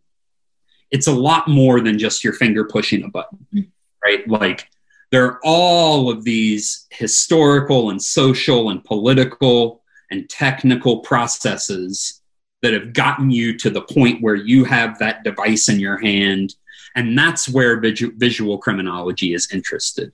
[0.92, 3.70] it's a lot more than just your finger pushing a button, mm-hmm.
[4.04, 4.28] right?
[4.28, 4.70] Like
[5.12, 12.22] there are all of these historical and social and political and technical processes
[12.62, 16.56] that have gotten you to the point where you have that device in your hand.
[16.98, 20.12] And that's where visu- visual criminology is interested.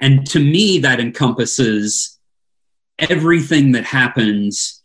[0.00, 2.18] And to me, that encompasses
[2.98, 4.82] everything that happens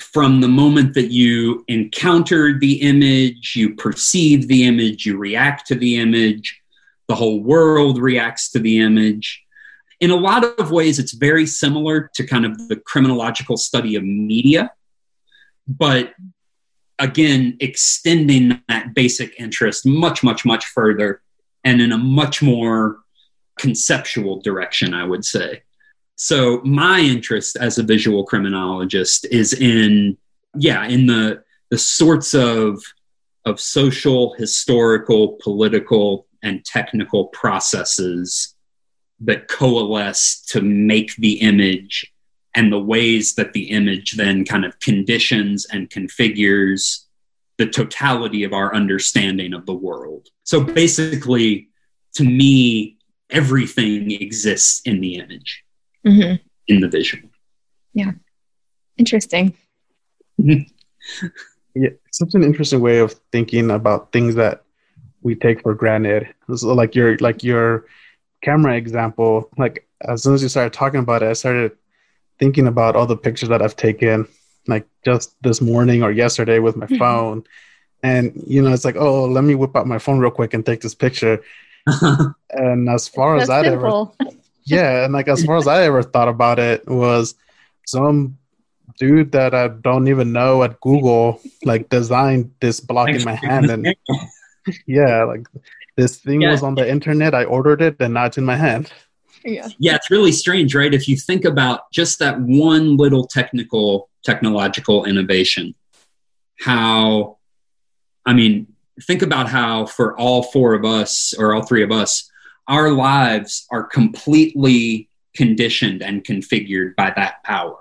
[0.00, 5.76] from the moment that you encounter the image, you perceive the image, you react to
[5.76, 6.60] the image,
[7.06, 9.40] the whole world reacts to the image.
[10.00, 14.02] In a lot of ways, it's very similar to kind of the criminological study of
[14.02, 14.72] media,
[15.68, 16.12] but
[16.98, 21.22] again, extending that basic interest much, much, much further
[21.64, 22.98] and in a much more
[23.58, 25.62] conceptual direction, I would say.
[26.16, 30.16] So my interest as a visual criminologist is in,
[30.56, 32.80] yeah, in the the sorts of
[33.46, 38.54] of social, historical, political, and technical processes
[39.20, 42.13] that coalesce to make the image
[42.54, 47.04] and the ways that the image then kind of conditions and configures
[47.58, 50.28] the totality of our understanding of the world.
[50.44, 51.68] So basically,
[52.14, 52.98] to me,
[53.30, 55.64] everything exists in the image
[56.06, 56.36] mm-hmm.
[56.68, 57.28] in the visual.
[57.92, 58.12] Yeah.
[58.96, 59.54] Interesting.
[60.38, 64.64] yeah, such an interesting way of thinking about things that
[65.22, 66.32] we take for granted.
[66.54, 67.86] So like your like your
[68.42, 71.72] camera example, like as soon as you started talking about it, I started
[72.38, 74.28] thinking about all the pictures that I've taken,
[74.66, 76.98] like just this morning or yesterday with my mm-hmm.
[76.98, 77.44] phone.
[78.02, 80.64] And you know, it's like, oh, let me whip out my phone real quick and
[80.64, 81.42] take this picture.
[82.50, 84.06] and as far as that ever
[84.64, 87.34] yeah, and like as far as I ever thought about it was
[87.86, 88.38] some
[88.98, 93.70] dude that I don't even know at Google like designed this block in my hand
[93.70, 93.94] and
[94.86, 95.46] yeah, like
[95.96, 96.50] this thing yeah.
[96.50, 97.34] was on the internet.
[97.34, 98.92] I ordered it and now it's in my hand.
[99.44, 99.68] Yeah.
[99.78, 100.92] Yeah, it's really strange, right?
[100.92, 105.74] If you think about just that one little technical technological innovation,
[106.60, 107.38] how
[108.26, 108.68] I mean,
[109.02, 112.30] think about how for all four of us or all three of us,
[112.68, 117.76] our lives are completely conditioned and configured by that power.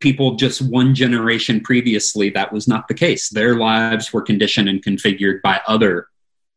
[0.00, 3.30] People just one generation previously, that was not the case.
[3.30, 6.08] Their lives were conditioned and configured by other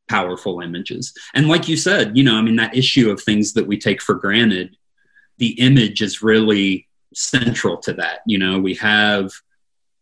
[0.09, 1.13] powerful images.
[1.33, 4.01] And like you said, you know, I mean, that issue of things that we take
[4.01, 4.75] for granted,
[5.37, 8.19] the image is really central to that.
[8.25, 9.31] You know, we have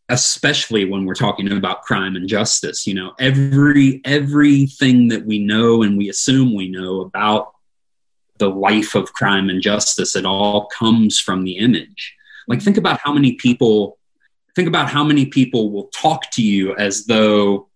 [0.10, 5.84] especially when we're talking about crime and justice you know every everything that we know
[5.84, 7.52] and we assume we know about
[8.38, 10.16] the life of crime and justice.
[10.16, 12.16] It all comes from the image.
[12.48, 13.98] Like, think about how many people,
[14.56, 17.68] think about how many people will talk to you as though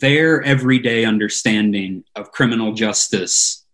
[0.00, 3.64] their everyday understanding of criminal justice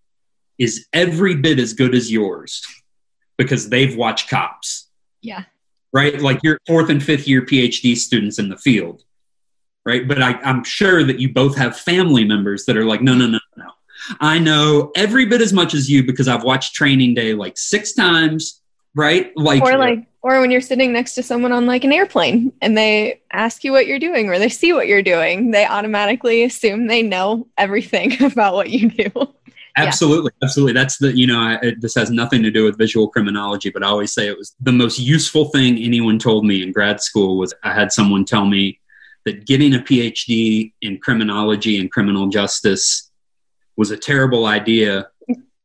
[0.59, 2.63] is every bit as good as yours
[3.39, 4.89] because they've watched cops.
[5.23, 5.45] Yeah.
[5.93, 6.21] Right?
[6.21, 9.03] Like your fourth and fifth year PhD students in the field.
[9.87, 10.07] Right.
[10.07, 13.27] But I, I'm sure that you both have family members that are like, no, no,
[13.27, 13.71] no, no
[14.21, 17.93] I know every bit as much as you because I've watched Training Day like six
[17.93, 18.63] times,
[18.95, 19.33] right?
[19.37, 22.77] Like, or like, or when you're sitting next to someone on like an airplane and
[22.77, 26.87] they ask you what you're doing or they see what you're doing, they automatically assume
[26.87, 29.11] they know everything about what you do.
[29.77, 30.47] Absolutely, yeah.
[30.47, 30.73] absolutely.
[30.75, 33.87] That's the you know I, this has nothing to do with visual criminology, but I
[33.87, 37.55] always say it was the most useful thing anyone told me in grad school was
[37.63, 38.81] I had someone tell me
[39.25, 43.11] that getting a PhD in criminology and criminal justice
[43.77, 45.09] was a terrible idea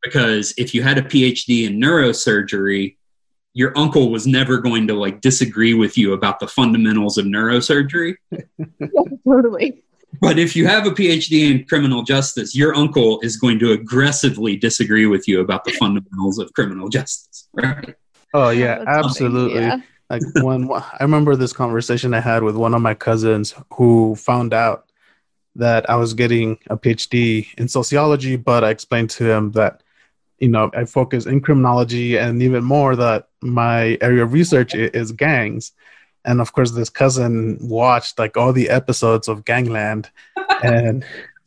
[0.04, 2.96] because if you had a PhD in neurosurgery,
[3.56, 8.16] your uncle was never going to like disagree with you about the fundamentals of neurosurgery.
[8.30, 8.68] yeah,
[9.28, 9.82] totally.
[10.22, 14.58] But if you have a PhD in criminal justice, your uncle is going to aggressively
[14.58, 17.96] disagree with you about the fundamentals of criminal justice, right?
[18.34, 19.62] Oh yeah, absolutely.
[19.62, 19.78] Yeah.
[20.10, 24.54] Like when I remember this conversation I had with one of my cousins who found
[24.54, 24.92] out
[25.56, 29.82] that I was getting a PhD in sociology, but I explained to him that
[30.40, 35.12] you know I focus in criminology and even more that my area of research is
[35.12, 35.72] gangs.
[36.24, 40.10] And of course this cousin watched like all the episodes of gangland.
[40.64, 41.06] And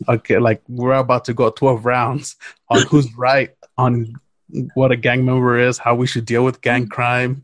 [0.09, 2.37] okay like we're about to go 12 rounds
[2.69, 4.15] on who's right on
[4.75, 7.43] what a gang member is how we should deal with gang crime.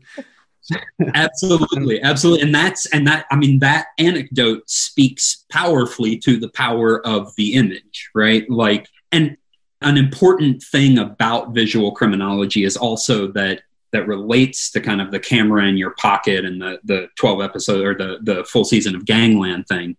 [1.15, 2.43] Absolutely absolutely.
[2.45, 7.55] And that's and that i mean that anecdote speaks powerfully to the power of the
[7.55, 8.49] image right?
[8.49, 9.37] Like and
[9.81, 13.61] an important thing about visual criminology is also that
[13.91, 17.85] that relates to kind of the camera in your pocket and the the 12 episode
[17.85, 19.97] or the the full season of Gangland thing,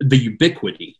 [0.00, 0.98] the ubiquity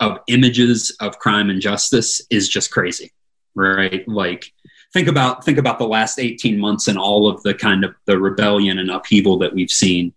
[0.00, 3.12] of images of crime and justice is just crazy,
[3.54, 4.06] right?
[4.08, 4.52] Like
[4.92, 8.18] think about think about the last 18 months and all of the kind of the
[8.18, 10.12] rebellion and upheaval that we've seen.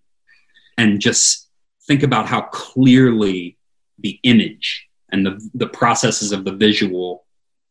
[0.78, 1.50] And just
[1.88, 3.58] think about how clearly
[4.00, 7.26] the image and the the processes of the visual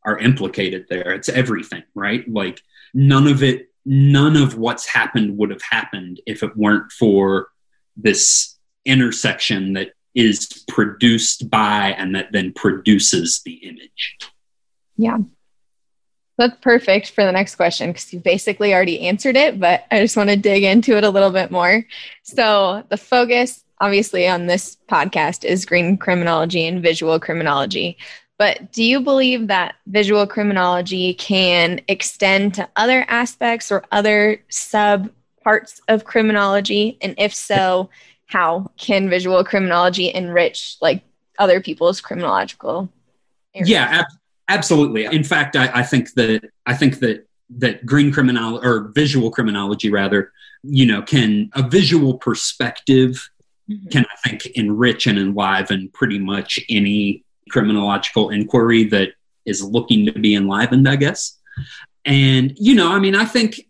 [0.05, 1.13] are implicated there.
[1.13, 2.29] It's everything right?
[2.29, 2.63] Like
[2.95, 7.49] none of it none of what's happened would have happened if it weren't for
[7.97, 14.19] this intersection that is produced by and that then produces the image.
[14.97, 15.19] Yeah.
[16.39, 20.17] That's perfect for the next question because you basically already answered it, but I just
[20.17, 21.85] want to dig into it a little bit more.
[22.25, 27.97] So, the focus, obviously, on this podcast is green criminology and visual criminology.
[28.39, 35.11] But do you believe that visual criminology can extend to other aspects or other sub
[35.43, 36.99] parts of criminology?
[37.01, 37.89] And if so,
[38.27, 41.03] how can visual criminology enrich like
[41.39, 42.91] other people's criminological
[43.55, 43.71] areas?
[43.71, 44.19] Yeah, ab-
[44.49, 45.07] absolutely.
[45.07, 49.91] In fact, I, I think that I think that that green criminology or visual criminology
[49.91, 50.33] rather,
[50.63, 53.31] you know, can a visual perspective
[53.71, 53.89] mm-hmm.
[53.89, 59.11] can I think enrich and enliven pretty much any criminological inquiry that
[59.45, 61.39] is looking to be enlivened, I guess.
[62.05, 63.69] And, you know, I mean, I think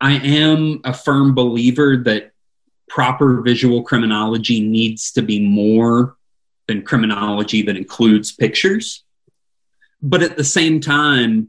[0.00, 2.32] I am a firm believer that
[2.88, 6.16] proper visual criminology needs to be more
[6.66, 9.04] than criminology that includes pictures.
[10.00, 11.48] But at the same time,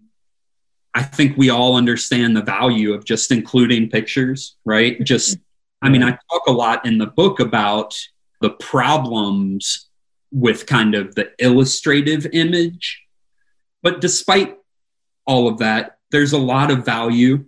[0.94, 5.02] I think we all understand the value of just including pictures, right?
[5.04, 5.38] Just,
[5.82, 7.96] I mean, I talk a lot in the book about
[8.42, 9.89] the problems
[10.32, 13.04] with kind of the illustrative image.
[13.82, 14.58] But despite
[15.26, 17.46] all of that, there's a lot of value.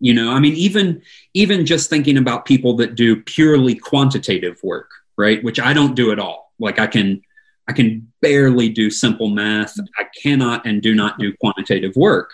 [0.00, 1.02] You know, I mean, even
[1.34, 5.42] even just thinking about people that do purely quantitative work, right?
[5.44, 6.52] Which I don't do at all.
[6.58, 7.22] Like I can
[7.68, 9.78] I can barely do simple math.
[9.98, 12.30] I cannot and do not do quantitative work.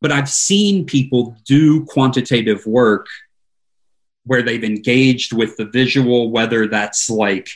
[0.00, 3.06] But I've seen people do quantitative work
[4.24, 7.48] where they've engaged with the visual, whether that's like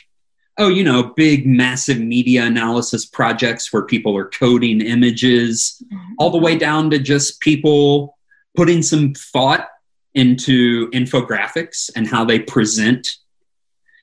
[0.59, 6.13] oh, you know, big, massive media analysis projects where people are coding images, mm-hmm.
[6.19, 8.17] all the way down to just people
[8.55, 9.67] putting some thought
[10.13, 13.07] into infographics and how they present.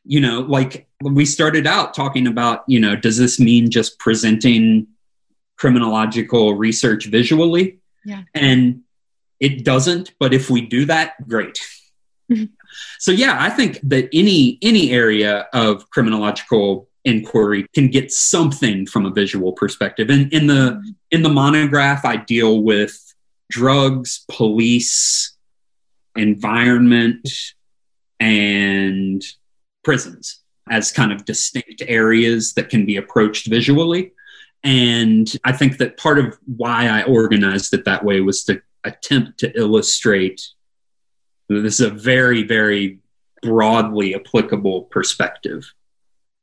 [0.04, 4.86] You know, like we started out talking about, you know, does this mean just presenting
[5.56, 7.80] criminological research visually?
[8.04, 8.22] Yeah.
[8.34, 8.82] And
[9.40, 11.58] it doesn't, but if we do that, great.
[12.98, 19.06] So yeah, I think that any any area of criminological inquiry can get something from
[19.06, 20.10] a visual perspective.
[20.10, 22.98] And in the in the monograph, I deal with
[23.50, 25.36] drugs, police,
[26.16, 27.28] environment,
[28.20, 29.22] and
[29.84, 34.12] prisons as kind of distinct areas that can be approached visually.
[34.64, 39.38] And I think that part of why I organized it that way was to attempt
[39.38, 40.48] to illustrate
[41.48, 42.98] this is a very, very
[43.42, 45.72] broadly applicable perspective.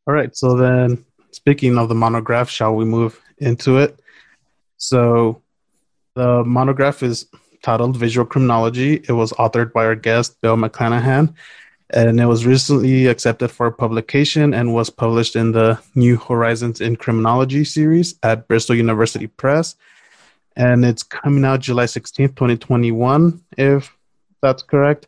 [0.07, 0.35] All right.
[0.35, 3.99] So then, speaking of the monograph, shall we move into it?
[4.77, 5.41] So
[6.15, 7.27] the monograph is
[7.61, 9.01] titled Visual Criminology.
[9.07, 11.33] It was authored by our guest, Bill McClanahan,
[11.89, 16.97] and it was recently accepted for publication and was published in the New Horizons in
[16.97, 19.75] Criminology series at Bristol University Press.
[20.55, 23.95] And it's coming out July 16th, 2021, if
[24.43, 25.07] that's correct.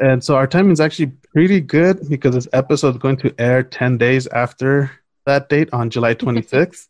[0.00, 3.62] And so our timing is actually pretty good because this episode is going to air
[3.62, 4.90] 10 days after
[5.26, 6.86] that date on July 26th.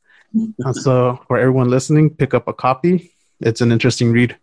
[0.64, 3.10] Uh, so for everyone listening, pick up a copy.
[3.40, 4.36] It's an interesting read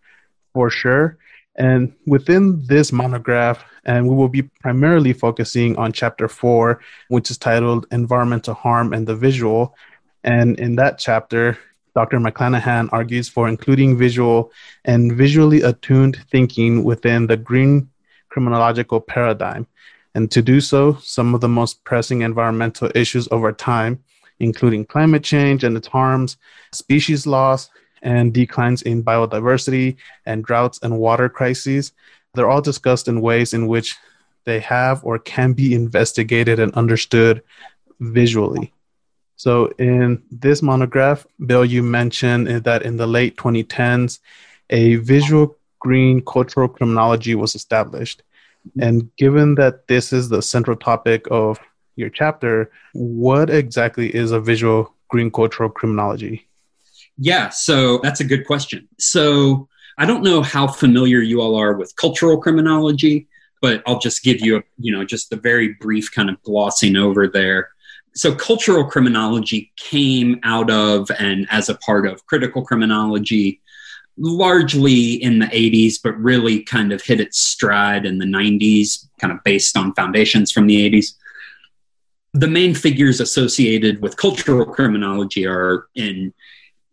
[0.54, 1.18] for sure.
[1.56, 7.38] And within this monograph, and we will be primarily focusing on chapter four, which is
[7.38, 9.76] titled Environmental Harm and the Visual.
[10.24, 11.60] And in that chapter,
[11.96, 12.20] Dr.
[12.20, 14.52] McClanahan argues for including visual
[14.84, 17.89] and visually attuned thinking within the green
[18.30, 19.66] criminological paradigm.
[20.14, 24.04] And to do so, some of the most pressing environmental issues over time,
[24.39, 26.38] including climate change and its harms,
[26.74, 27.70] species loss,
[28.02, 31.93] and declines in biodiversity and droughts and water crises,
[32.34, 33.96] they're all discussed in ways in which
[34.43, 37.41] they have or can be investigated and understood
[38.00, 38.72] visually.
[39.38, 44.20] So, in this monograph, Bill, you mentioned that in the late 2010s,
[44.70, 48.24] a visual green cultural criminology was established.
[48.80, 51.60] And given that this is the central topic of
[51.96, 56.48] your chapter, what exactly is a visual green cultural criminology?
[57.18, 58.88] Yeah, so that's a good question.
[59.00, 59.68] So,
[59.98, 63.28] I don't know how familiar you all are with cultural criminology,
[63.62, 66.98] but I'll just give you a, you know, just a very brief kind of glossing
[66.98, 67.70] over there.
[68.16, 73.61] So cultural criminology came out of and as a part of critical criminology
[74.18, 79.34] largely in the 80s, but really kind of hit its stride in the 90s, kind
[79.34, 81.16] of based on foundations from the 80s.
[82.34, 86.34] The main figures associated with cultural criminology are in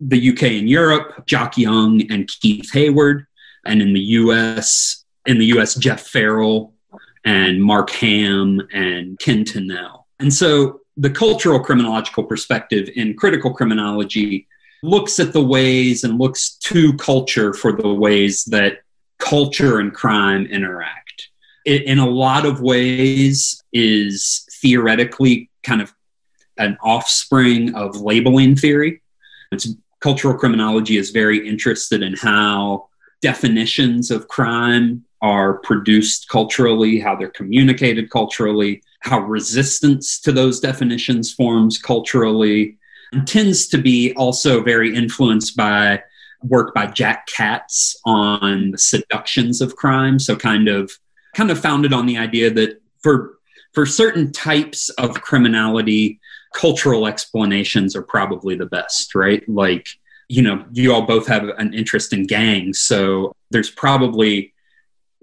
[0.00, 3.26] the UK and Europe, Jock Young and Keith Hayward,
[3.64, 6.74] and in the US, in the US, Jeff Ferrell
[7.24, 10.04] and Mark Hamm and Ken Tunnell.
[10.18, 14.46] And so the cultural criminological perspective in critical criminology
[14.84, 18.82] looks at the ways and looks to culture for the ways that
[19.18, 21.28] culture and crime interact.
[21.66, 25.92] It, in a lot of ways, is theoretically kind of
[26.56, 29.02] an offspring of labeling theory.
[29.50, 32.88] It's cultural criminology is very interested in how
[33.22, 41.32] definitions of crime are produced culturally, how they're communicated culturally, how resistance to those definitions
[41.32, 42.78] forms culturally,
[43.12, 46.02] and tends to be also very influenced by
[46.42, 50.18] work by Jack Katz on the seductions of crime.
[50.18, 50.90] So kind of
[51.34, 53.38] kind of founded on the idea that for
[53.72, 56.20] for certain types of criminality,
[56.54, 59.46] cultural explanations are probably the best, right?
[59.48, 59.88] Like,
[60.28, 64.51] you know, you all both have an interest in gangs, so there's probably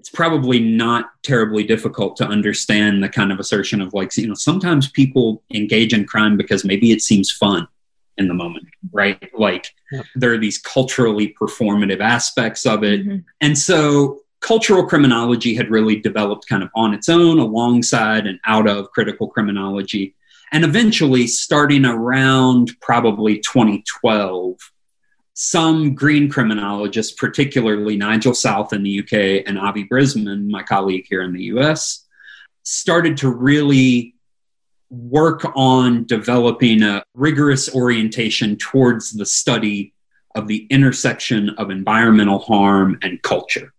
[0.00, 4.32] it's probably not terribly difficult to understand the kind of assertion of like, you know,
[4.34, 7.68] sometimes people engage in crime because maybe it seems fun
[8.16, 9.30] in the moment, right?
[9.34, 10.06] Like yep.
[10.14, 13.06] there are these culturally performative aspects of it.
[13.06, 13.18] Mm-hmm.
[13.42, 18.66] And so cultural criminology had really developed kind of on its own alongside and out
[18.66, 20.14] of critical criminology.
[20.50, 24.56] And eventually, starting around probably 2012,
[25.42, 31.22] some green criminologists, particularly Nigel South in the UK and Avi Brisman, my colleague here
[31.22, 32.06] in the US,
[32.62, 34.14] started to really
[34.90, 39.94] work on developing a rigorous orientation towards the study
[40.34, 43.72] of the intersection of environmental harm and culture.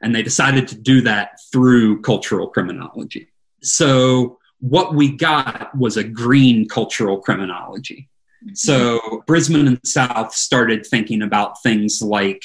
[0.00, 3.28] And they decided to do that through cultural criminology.
[3.60, 8.08] So, what we got was a green cultural criminology.
[8.54, 12.42] So, Brisman and South started thinking about things like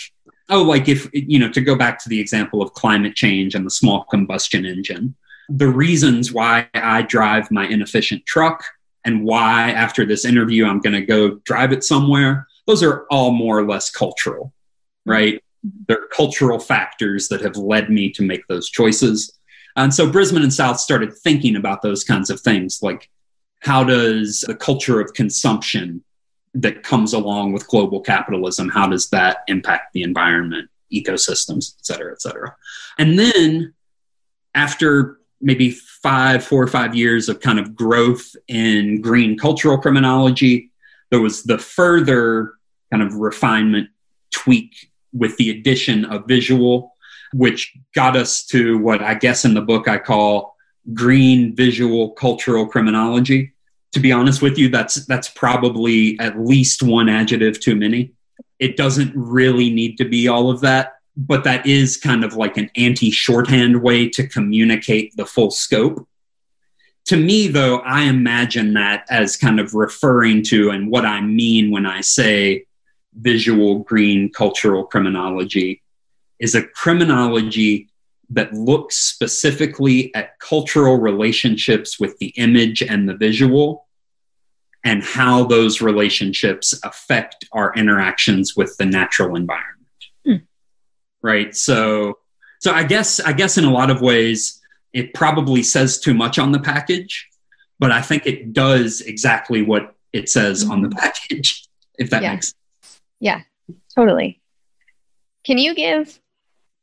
[0.52, 3.66] oh, like if, you know, to go back to the example of climate change and
[3.66, 5.16] the small combustion engine,
[5.50, 8.64] the reasons why I drive my inefficient truck
[9.06, 13.32] and why after this interview I'm going to go drive it somewhere, those are all
[13.32, 14.54] more or less cultural,
[15.06, 15.36] right?
[15.66, 15.84] Mm-hmm.
[15.88, 19.40] They're cultural factors that have led me to make those choices.
[19.78, 23.10] And so Brisman and South started thinking about those kinds of things like
[23.62, 26.04] how does the culture of consumption
[26.54, 32.12] that comes along with global capitalism, how does that impact the environment, ecosystems, et cetera,
[32.12, 32.56] et cetera.
[32.98, 33.74] And then
[34.54, 40.72] after maybe five, four or five years of kind of growth in green cultural criminology.
[41.10, 42.54] There was the further
[42.92, 43.90] kind of refinement
[44.32, 46.96] tweak with the addition of visual,
[47.34, 50.51] which got us to what I guess in the book I call
[50.94, 53.54] green visual cultural criminology.
[53.94, 58.14] To be honest with you, that's that's probably at least one adjective too many.
[58.60, 62.58] it doesn't really need to be all of that, but that is kind of like
[62.58, 66.08] an anti shorthand way to communicate the full scope.
[67.06, 71.72] To me, though, I imagine that as kind of referring to and what I mean
[71.72, 72.66] when I say
[73.14, 75.82] visual green cultural criminology
[76.40, 77.91] is a criminology
[78.32, 83.88] that looks specifically at cultural relationships with the image and the visual
[84.84, 89.88] and how those relationships affect our interactions with the natural environment
[90.26, 90.36] hmm.
[91.22, 92.18] right so
[92.60, 94.60] so i guess i guess in a lot of ways
[94.94, 97.28] it probably says too much on the package
[97.80, 100.72] but i think it does exactly what it says mm-hmm.
[100.72, 100.98] on the hmm.
[100.98, 101.68] package
[102.00, 102.32] if that yeah.
[102.32, 103.42] makes sense yeah
[103.94, 104.42] totally
[105.44, 106.20] can you give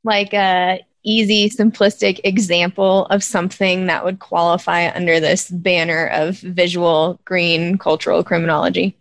[0.05, 7.19] like a easy, simplistic example of something that would qualify under this banner of visual
[7.25, 8.97] green cultural criminology?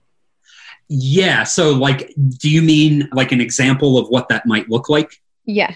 [0.90, 1.44] Yeah.
[1.44, 5.12] So, like, do you mean like an example of what that might look like?
[5.46, 5.76] Yeah.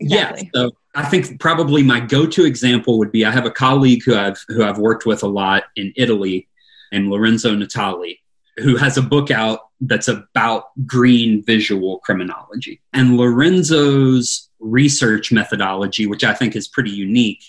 [0.00, 0.50] Exactly.
[0.52, 0.60] Yeah.
[0.62, 4.42] So, I think probably my go-to example would be I have a colleague who I've
[4.48, 6.48] who I've worked with a lot in Italy,
[6.90, 8.18] and Lorenzo Natali,
[8.56, 12.80] who has a book out that's about green visual criminology.
[12.94, 14.45] And Lorenzo's
[14.76, 17.42] research methodology, which I think is pretty unique,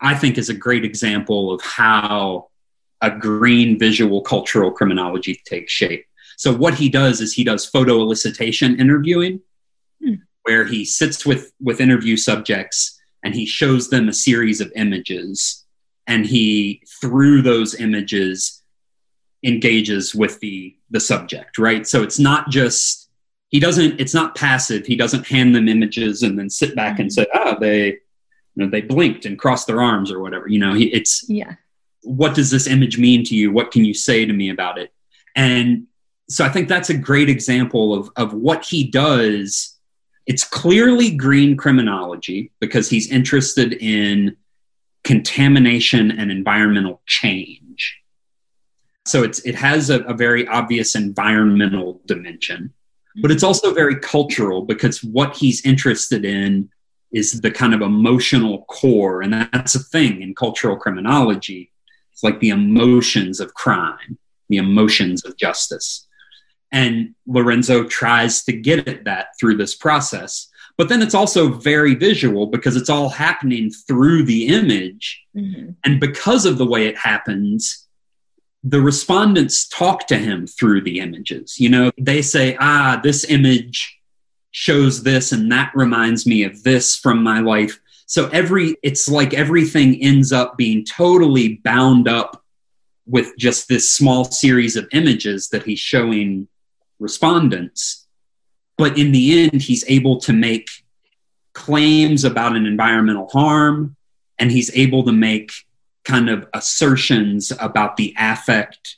[0.00, 2.48] I think is a great example of how
[3.00, 6.04] a green visual cultural criminology takes shape.
[6.36, 9.40] So, what he does is he does photo elicitation interviewing,
[10.02, 10.16] hmm.
[10.42, 15.64] where he sits with, with interview subjects and he shows them a series of images.
[16.06, 18.62] And he, through those images,
[19.44, 23.07] engages with the the subject right so it's not just
[23.48, 24.86] he doesn't it's not passive.
[24.86, 27.98] He doesn't hand them images and then sit back and say ah oh, they you
[28.56, 30.48] know they blinked and crossed their arms or whatever.
[30.48, 31.54] You know he, it's yeah.
[32.02, 33.52] what does this image mean to you?
[33.52, 34.92] What can you say to me about it?
[35.34, 35.86] And
[36.30, 39.76] so i think that's a great example of of what he does.
[40.26, 44.36] It's clearly green criminology because he's interested in
[45.04, 47.98] contamination and environmental change.
[49.06, 52.74] So it's it has a, a very obvious environmental dimension,
[53.20, 56.70] but it's also very cultural because what he's interested in
[57.12, 61.72] is the kind of emotional core, and that's a thing in cultural criminology.
[62.12, 66.06] It's like the emotions of crime, the emotions of justice.
[66.70, 70.48] And Lorenzo tries to get at that through this process.
[70.76, 75.24] But then it's also very visual because it's all happening through the image.
[75.34, 75.70] Mm-hmm.
[75.84, 77.87] And because of the way it happens,
[78.64, 81.58] the respondents talk to him through the images.
[81.60, 83.98] You know, they say, ah, this image
[84.50, 87.78] shows this, and that reminds me of this from my life.
[88.06, 92.42] So every, it's like everything ends up being totally bound up
[93.06, 96.48] with just this small series of images that he's showing
[96.98, 98.06] respondents.
[98.76, 100.68] But in the end, he's able to make
[101.52, 103.96] claims about an environmental harm,
[104.38, 105.52] and he's able to make
[106.08, 108.96] kind of assertions about the affect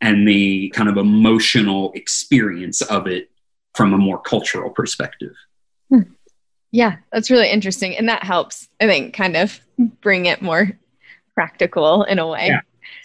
[0.00, 3.30] and the kind of emotional experience of it
[3.74, 5.34] from a more cultural perspective.
[5.88, 6.02] Hmm.
[6.72, 7.96] Yeah, that's really interesting.
[7.96, 9.60] And that helps, I think, kind of
[10.00, 10.72] bring it more
[11.34, 12.48] practical in a way.
[12.48, 12.60] Yeah,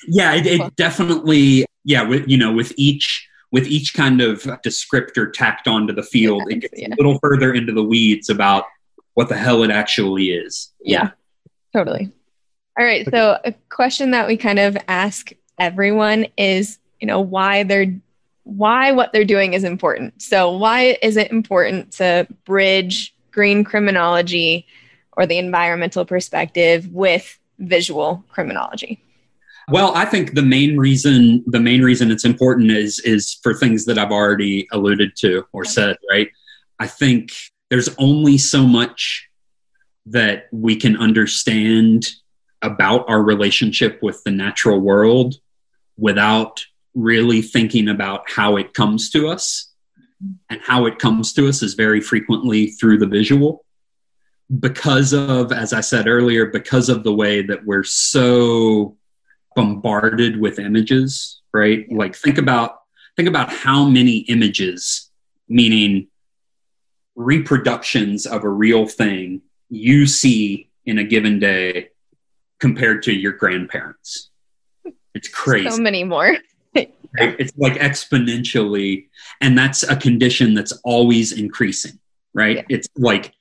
[0.08, 5.32] yeah it, it definitely, yeah, with, you know, with each with each kind of descriptor
[5.32, 6.88] tacked onto the field, it gets yeah.
[6.88, 8.66] a little further into the weeds about
[9.14, 10.72] what the hell it actually is.
[10.82, 11.12] Yeah,
[11.72, 12.12] totally.
[12.78, 13.07] All right.
[13.09, 17.93] So, a question that we kind of ask everyone is, you know, why they're
[18.43, 20.21] why what they're doing is important.
[20.21, 24.65] So, why is it important to bridge green criminology
[25.15, 29.03] or the environmental perspective with visual criminology?
[29.69, 33.86] Well, I think the main reason the main reason it's important is is for things
[33.86, 36.30] that I've already alluded to or said, right?
[36.80, 37.32] I think
[37.69, 39.30] there's only so much
[40.07, 42.11] that we can understand
[42.64, 45.36] about our relationship with the natural world
[45.97, 49.70] without really thinking about how it comes to us.
[50.49, 53.66] And how it comes to us is very frequently through the visual.
[54.59, 58.95] Because of, as I said earlier, because of the way that we're so
[59.55, 61.86] bombarded with images, right?
[61.91, 62.80] Like think about
[63.16, 65.11] think about how many images,
[65.49, 66.07] meaning
[67.16, 71.89] reproductions of a real thing you see in a given day
[72.60, 74.30] compared to your grandparents.
[75.14, 75.70] It's crazy.
[75.70, 76.38] So many more.
[77.16, 79.06] It's like exponentially,
[79.39, 81.99] and that's a condition that's always increasing,
[82.34, 82.56] right?
[82.56, 82.64] Yeah.
[82.70, 83.36] It's like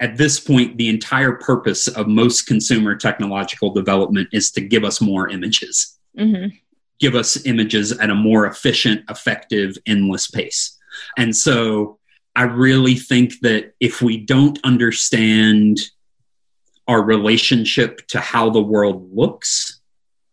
[0.00, 5.00] at this point, the entire purpose of most consumer technological development is to give us
[5.00, 6.48] more images, mm-hmm.
[6.98, 10.76] give us images at a more efficient, effective, endless pace.
[11.16, 11.98] And so
[12.34, 15.78] I really think that if we don't understand
[16.88, 19.80] our relationship to how the world looks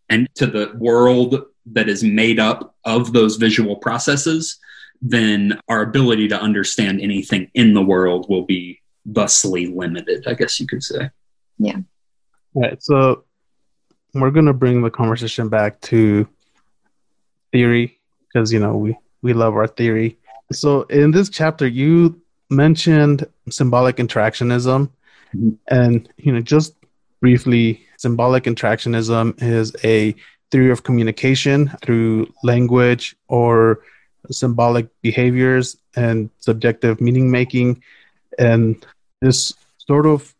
[0.09, 4.59] and to the world that is made up of those visual processes,
[5.01, 10.59] then our ability to understand anything in the world will be thusly limited, I guess
[10.59, 11.09] you could say.
[11.57, 11.77] Yeah.
[12.53, 12.81] Right.
[12.83, 13.23] So
[14.13, 16.27] we're going to bring the conversation back to
[17.51, 20.17] theory because, you know, we, we love our theory.
[20.51, 24.89] So in this chapter, you mentioned symbolic interactionism.
[25.67, 26.75] And, you know, just
[27.21, 30.15] briefly, symbolic interactionism is a
[30.51, 33.79] theory of communication through language or
[34.29, 37.81] symbolic behaviors and subjective meaning making.
[38.37, 38.85] And
[39.21, 40.33] this sort of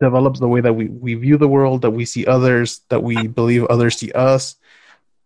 [0.00, 3.26] develops the way that we, we view the world, that we see others, that we
[3.26, 4.56] believe others see us.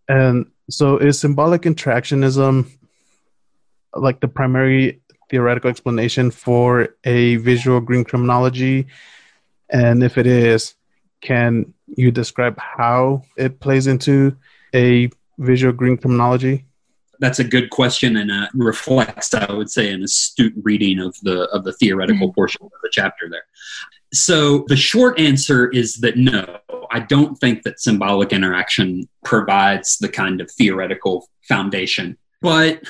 [0.08, 2.66] And so is symbolic interactionism
[3.94, 5.00] like the primary
[5.34, 8.86] theoretical explanation for a visual green criminology?
[9.68, 10.76] And if it is,
[11.22, 14.36] can you describe how it plays into
[14.72, 16.66] a visual green criminology?
[17.18, 21.48] That's a good question and uh, reflects, I would say, an astute reading of the
[21.50, 22.34] of the theoretical mm-hmm.
[22.34, 23.46] portion of the chapter there.
[24.12, 26.60] So the short answer is that no,
[26.92, 32.18] I don't think that symbolic interaction provides the kind of theoretical foundation.
[32.40, 32.82] But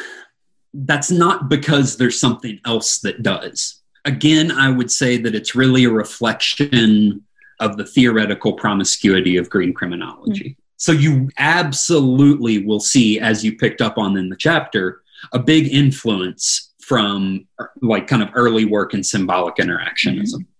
[0.74, 3.80] that's not because there's something else that does.
[4.04, 7.22] Again, I would say that it's really a reflection
[7.60, 10.50] of the theoretical promiscuity of green criminology.
[10.50, 10.60] Mm-hmm.
[10.76, 15.02] So you absolutely will see, as you picked up on in the chapter,
[15.32, 17.46] a big influence from
[17.80, 20.34] like kind of early work in symbolic interactionism.
[20.34, 20.50] Mm-hmm.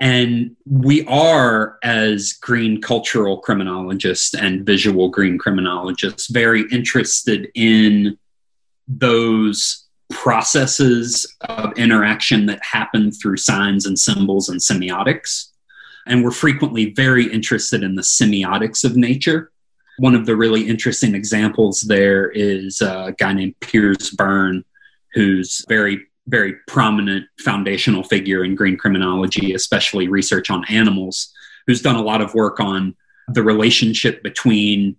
[0.00, 8.18] And we are, as green cultural criminologists and visual green criminologists, very interested in
[8.88, 15.50] those processes of interaction that happen through signs and symbols and semiotics.
[16.06, 19.50] And we're frequently very interested in the semiotics of nature.
[19.98, 24.64] One of the really interesting examples there is a guy named Piers Beirne,
[25.14, 31.32] who's very, very prominent foundational figure in green criminology, especially research on animals,
[31.66, 32.94] who's done a lot of work on
[33.28, 34.96] the relationship between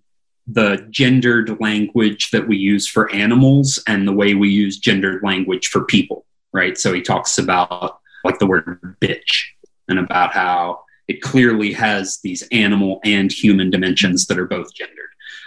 [0.47, 5.67] the gendered language that we use for animals and the way we use gendered language
[5.67, 6.77] for people, right?
[6.77, 9.45] So he talks about like the word bitch
[9.87, 14.95] and about how it clearly has these animal and human dimensions that are both gendered.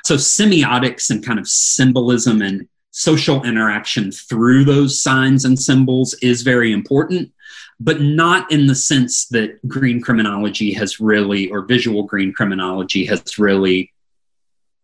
[0.05, 6.43] So semiotics and kind of symbolism and social interaction through those signs and symbols is
[6.43, 7.33] very important,
[7.79, 13.39] but not in the sense that green criminology has really, or visual green criminology has
[13.39, 13.93] really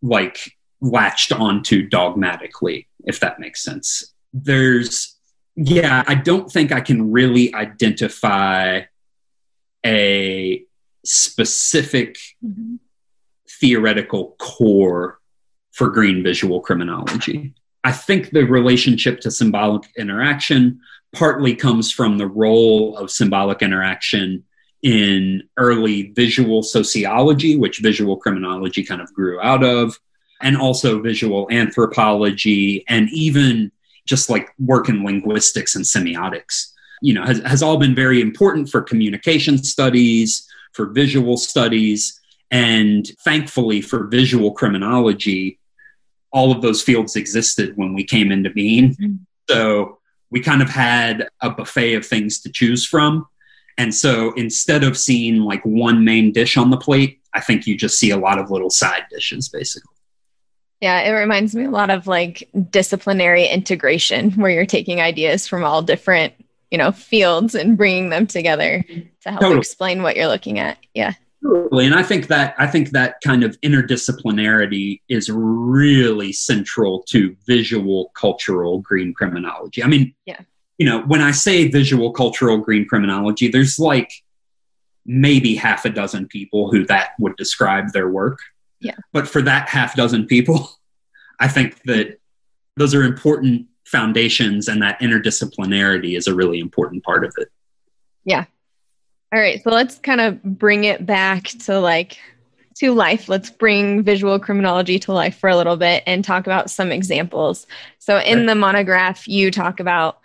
[0.05, 4.12] like latched onto dogmatically, if that makes sense.
[4.32, 5.16] There's,
[5.57, 8.82] yeah, I don't think I can really identify
[9.84, 10.62] a
[11.05, 12.76] specific mm-hmm.
[13.61, 15.18] theoretical core
[15.72, 17.55] for green visual criminology.
[17.82, 20.80] I think the relationship to symbolic interaction
[21.14, 24.44] partly comes from the role of symbolic interaction
[24.85, 29.99] in early visual sociology, which visual criminology kind of grew out of,
[30.43, 33.72] and also visual anthropology, and even
[34.07, 36.70] just like work in linguistics and semiotics.
[37.01, 42.20] You know, has, has all been very important for communication studies, for visual studies,
[42.51, 45.59] and thankfully for visual criminology,
[46.30, 48.91] all of those fields existed when we came into being.
[48.91, 49.14] Mm-hmm.
[49.49, 49.99] So
[50.30, 53.26] we kind of had a buffet of things to choose from
[53.79, 57.77] and so instead of seeing like one main dish on the plate, I think you
[57.77, 59.91] just see a lot of little side dishes basically.
[60.81, 65.64] Yeah, it reminds me a lot of like disciplinary integration where you're taking ideas from
[65.64, 66.35] all different,
[66.70, 69.59] you know, fields and bringing them together to help totally.
[69.59, 70.79] explain what you're looking at.
[70.93, 71.14] Yeah.
[71.43, 71.87] Totally.
[71.87, 78.11] And I think that I think that kind of interdisciplinarity is really central to visual
[78.14, 79.83] cultural green criminology.
[79.83, 80.41] I mean, yeah
[80.79, 84.11] you know, when I say visual cultural green criminology, there's like
[85.07, 88.39] maybe half a dozen people who that would describe their work.
[88.81, 88.97] Yeah.
[89.12, 90.70] But for that half dozen people,
[91.41, 92.18] I think that
[92.77, 97.49] those are important foundations and that interdisciplinarity is a really important part of it.
[98.25, 98.47] Yeah.
[99.33, 99.62] All right.
[99.62, 102.18] So let's kind of bring it back to like
[102.77, 103.29] to life.
[103.29, 107.66] Let's bring visual criminology to life for a little bit and talk about some examples.
[107.99, 108.47] So in right.
[108.47, 110.20] the monograph, you talk about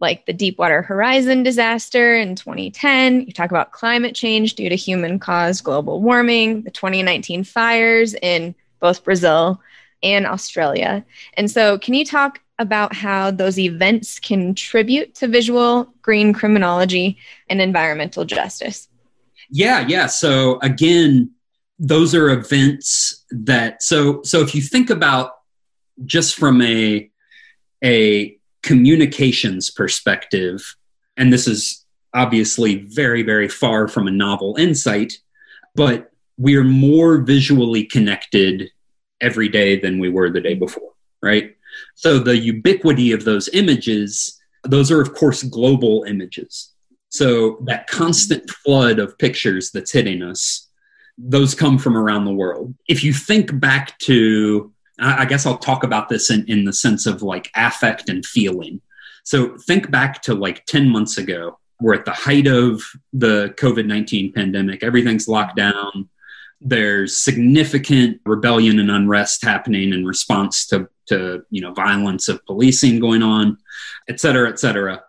[0.00, 3.22] like the Deepwater Horizon disaster in 2010.
[3.22, 8.54] You talk about climate change due to human caused global warming, the 2019 fires in
[8.80, 9.60] both Brazil
[10.02, 11.04] and Australia.
[11.34, 17.60] And so, can you talk about how those events contribute to visual green criminology and
[17.60, 18.88] environmental justice?
[19.50, 20.06] Yeah, yeah.
[20.06, 21.30] So again,
[21.78, 25.32] those are events that so so if you think about
[26.04, 27.10] just from a
[27.82, 30.76] a communications perspective,
[31.16, 31.84] and this is
[32.14, 35.14] obviously very, very far from a novel insight,
[35.74, 38.70] but we're more visually connected
[39.20, 40.92] every day than we were the day before,
[41.22, 41.56] right?
[41.94, 46.72] So the ubiquity of those images, those are, of course, global images.
[47.10, 50.68] So that constant flood of pictures that's hitting us,
[51.18, 52.74] those come from around the world.
[52.88, 57.06] If you think back to, I guess I'll talk about this in, in the sense
[57.06, 58.80] of like affect and feeling.
[59.24, 62.82] So think back to like 10 months ago, we're at the height of
[63.12, 66.08] the COVID 19 pandemic, everything's locked down.
[66.60, 73.00] There's significant rebellion and unrest happening in response to, to you know violence of policing
[73.00, 73.56] going on
[74.08, 75.02] et cetera et cetera.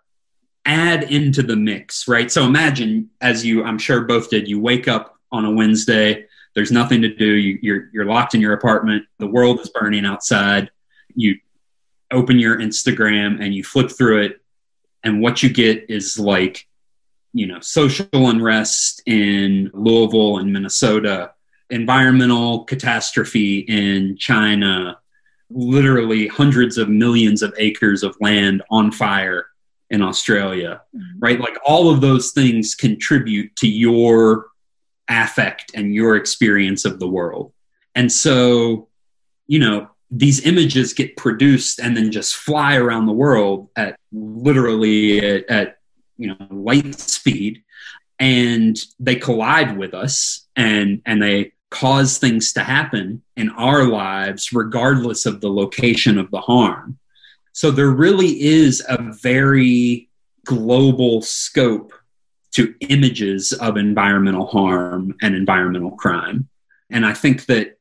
[0.64, 2.32] Add into the mix right?
[2.32, 6.24] So imagine as you i'm sure both did you wake up on a wednesday
[6.54, 10.04] there's nothing to do you, you're you're locked in your apartment the world is burning
[10.04, 10.70] outside
[11.14, 11.36] you
[12.10, 14.40] open your instagram and you flip through it
[15.04, 16.66] and what you get is like
[17.32, 21.32] you know social unrest in louisville and minnesota
[21.72, 24.98] environmental catastrophe in China,
[25.50, 29.46] literally hundreds of millions of acres of land on fire
[29.90, 31.18] in Australia, mm-hmm.
[31.18, 31.40] right?
[31.40, 34.46] Like all of those things contribute to your
[35.12, 37.52] affect and your experience of the world.
[37.94, 38.88] And so,
[39.46, 45.26] you know, these images get produced and then just fly around the world at literally
[45.26, 45.78] at, at
[46.18, 47.62] you know light speed
[48.20, 54.52] and they collide with us and and they cause things to happen in our lives,
[54.52, 56.98] regardless of the location of the harm.
[57.52, 60.08] So there really is a very
[60.44, 61.92] global scope
[62.52, 66.48] to images of environmental harm and environmental crime.
[66.90, 67.78] And I think that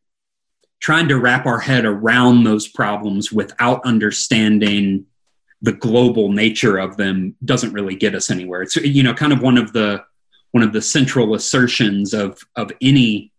[0.79, 5.05] trying to wrap our head around those problems without understanding
[5.61, 8.63] the global nature of them doesn't really get us anywhere.
[8.63, 10.03] It's you know kind of one of the
[10.51, 13.31] one of the central assertions of of any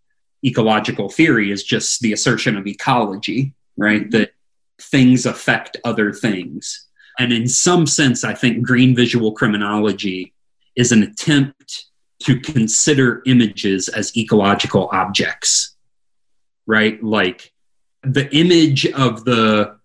[0.44, 4.10] ecological theory is just the assertion of ecology, right?
[4.10, 4.34] That
[4.80, 6.86] things affect other things.
[7.18, 10.32] And in some sense, I think green visual criminology
[10.76, 11.86] is an attempt
[12.24, 15.76] to consider images as ecological objects,
[16.66, 17.02] right?
[17.02, 17.52] Like
[18.02, 19.76] the image of the,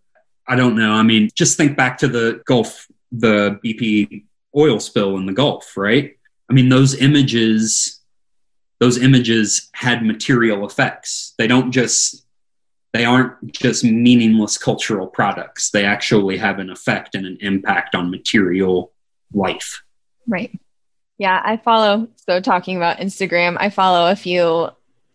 [0.48, 4.26] I don't know, I mean, just think back to the Gulf, the BP
[4.56, 6.16] oil spill in the Gulf, right?
[6.50, 7.98] I mean, those images
[8.80, 11.34] those images had material effects.
[11.38, 12.26] They don't just
[12.94, 15.72] they aren't just meaningless cultural products.
[15.72, 18.94] They actually have an effect and an impact on material
[19.34, 19.84] life.
[20.26, 20.58] Right.
[21.18, 24.70] Yeah, I follow so talking about Instagram, I follow a few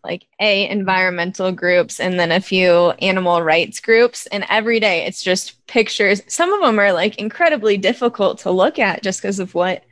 [0.05, 4.27] like a environmental groups and then a few animal rights groups.
[4.27, 6.23] And every day it's just pictures.
[6.27, 9.85] Some of them are like incredibly difficult to look at just because of what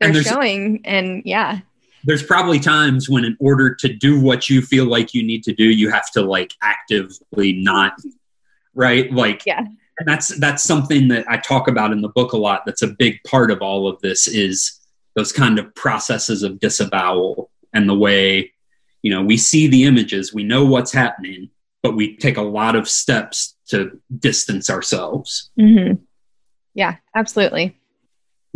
[0.00, 0.82] they're showing.
[0.84, 1.60] And yeah.
[2.04, 5.52] There's probably times when in order to do what you feel like you need to
[5.52, 7.94] do you have to like actively not
[8.74, 9.10] right?
[9.10, 9.66] Like yeah.
[9.98, 12.88] and that's that's something that i talk about in the book a lot that's a
[12.88, 14.78] big part of all of this is
[15.16, 18.52] those kind of processes of disavowal and the way
[19.02, 21.50] you know we see the images we know what's happening
[21.82, 25.50] but we take a lot of steps to distance ourselves.
[25.58, 26.02] Mm-hmm.
[26.74, 27.76] yeah absolutely.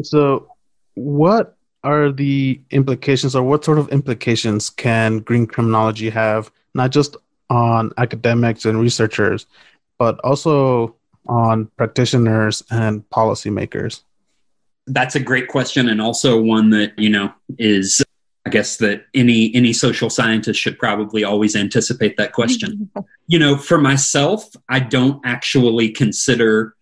[0.03, 0.49] So
[0.95, 7.17] what are the implications or what sort of implications can green criminology have not just
[7.49, 9.47] on academics and researchers
[9.99, 10.95] but also
[11.27, 14.03] on practitioners and policymakers
[14.93, 18.03] that's a great question and also one that you know is
[18.47, 22.91] i guess that any any social scientist should probably always anticipate that question
[23.27, 26.75] you know for myself i don't actually consider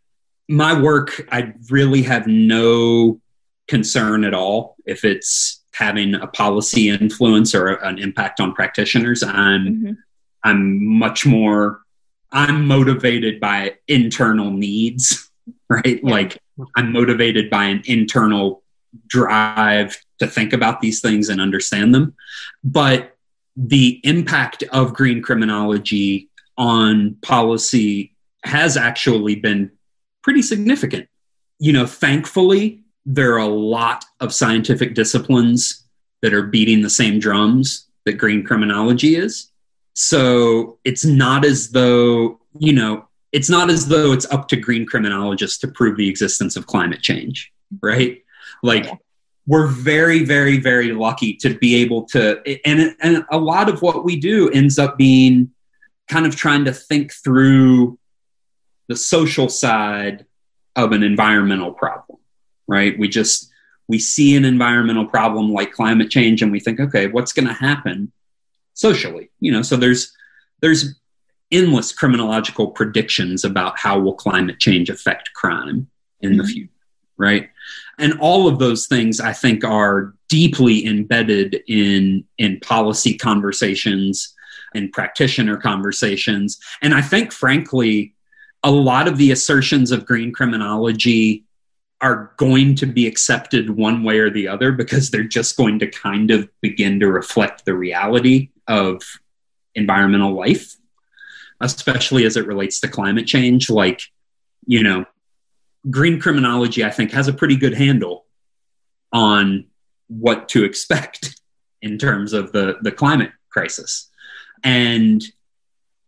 [0.49, 3.21] my work i really have no
[3.69, 9.23] concern at all if it's having a policy influence or an impact on practitioners.
[9.23, 9.93] I'm mm-hmm.
[10.43, 11.83] I'm much more
[12.33, 15.31] I'm motivated by internal needs,
[15.69, 16.01] right?
[16.03, 16.11] Yeah.
[16.11, 16.39] Like
[16.77, 18.63] I'm motivated by an internal
[19.07, 22.15] drive to think about these things and understand them.
[22.65, 23.17] But
[23.57, 29.71] the impact of green criminology on policy has actually been
[30.23, 31.09] pretty significant.
[31.59, 35.85] You know, thankfully, there are a lot of scientific disciplines
[36.23, 39.51] that are beating the same drums that green criminology is.
[39.95, 44.87] So it's not as though, you know, it's not as though it's up to green
[44.87, 47.53] criminologists to prove the existence of climate change,
[47.83, 48.23] right?
[48.63, 48.95] Like yeah.
[49.47, 54.05] we're very, very, very lucky to be able to, and and a lot of what
[54.05, 55.51] we do ends up being
[56.09, 57.99] kind of trying to think through
[58.89, 60.25] the social side
[60.75, 62.19] of an environmental problem,
[62.67, 62.99] right?
[62.99, 63.51] We just
[63.89, 67.55] we see an environmental problem like climate change, and we think, okay, what's going to
[67.55, 68.13] happen
[68.75, 69.31] socially?
[69.41, 70.13] You know, so there's
[70.61, 70.95] there's
[71.51, 75.89] endless criminological predictions about how will climate change affect crime
[76.21, 76.39] in mm-hmm.
[76.39, 76.73] the future
[77.19, 77.51] right?
[77.99, 84.35] And all of those things i think are deeply embedded in in policy conversations
[84.75, 86.59] and practitioner conversations.
[86.81, 88.15] And i think frankly
[88.65, 91.45] a lot of the assertions of green criminology
[92.01, 95.87] are going to be accepted one way or the other because they're just going to
[95.89, 99.03] kind of begin to reflect the reality of
[99.75, 100.77] environmental life
[101.61, 103.71] especially as it relates to climate change.
[103.71, 104.03] Like,
[104.67, 105.05] you know,
[105.91, 108.27] green criminology, I think, has a pretty good handle
[109.13, 109.67] on
[110.09, 111.41] what to expect
[111.83, 114.09] in terms of the, the climate crisis.
[114.65, 115.23] And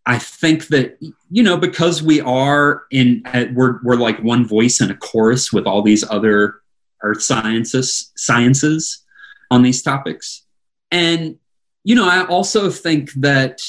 [0.07, 0.98] I think that,
[1.30, 5.53] you know, because we are in, uh, we're, we're like one voice in a chorus
[5.53, 6.61] with all these other
[7.03, 9.05] earth sciences, sciences
[9.51, 10.44] on these topics.
[10.90, 11.38] And,
[11.84, 13.62] you know, I also think that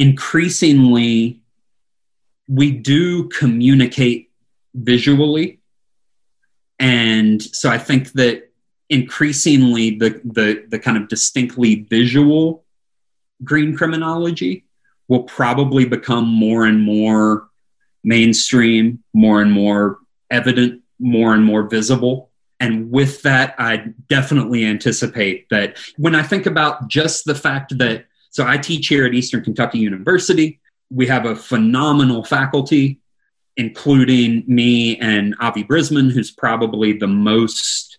[0.00, 1.42] increasingly
[2.48, 4.30] we do communicate
[4.74, 5.60] visually.
[6.78, 8.50] And so i think that
[8.88, 12.64] increasingly the the, the kind of distinctly visual
[13.44, 14.64] green criminology
[15.06, 17.48] will probably become more and more
[18.02, 19.98] mainstream more and more
[20.30, 22.30] evident more and more visible.
[22.58, 28.06] And with that i definitely anticipate that when i think about just the fact that
[28.30, 30.60] so I teach here at Eastern Kentucky University.
[30.90, 33.00] We have a phenomenal faculty,
[33.56, 37.98] including me and Avi Brisman, who's probably the most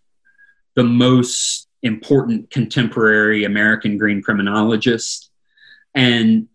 [0.76, 5.30] the most important contemporary American green criminologist.
[5.94, 6.48] And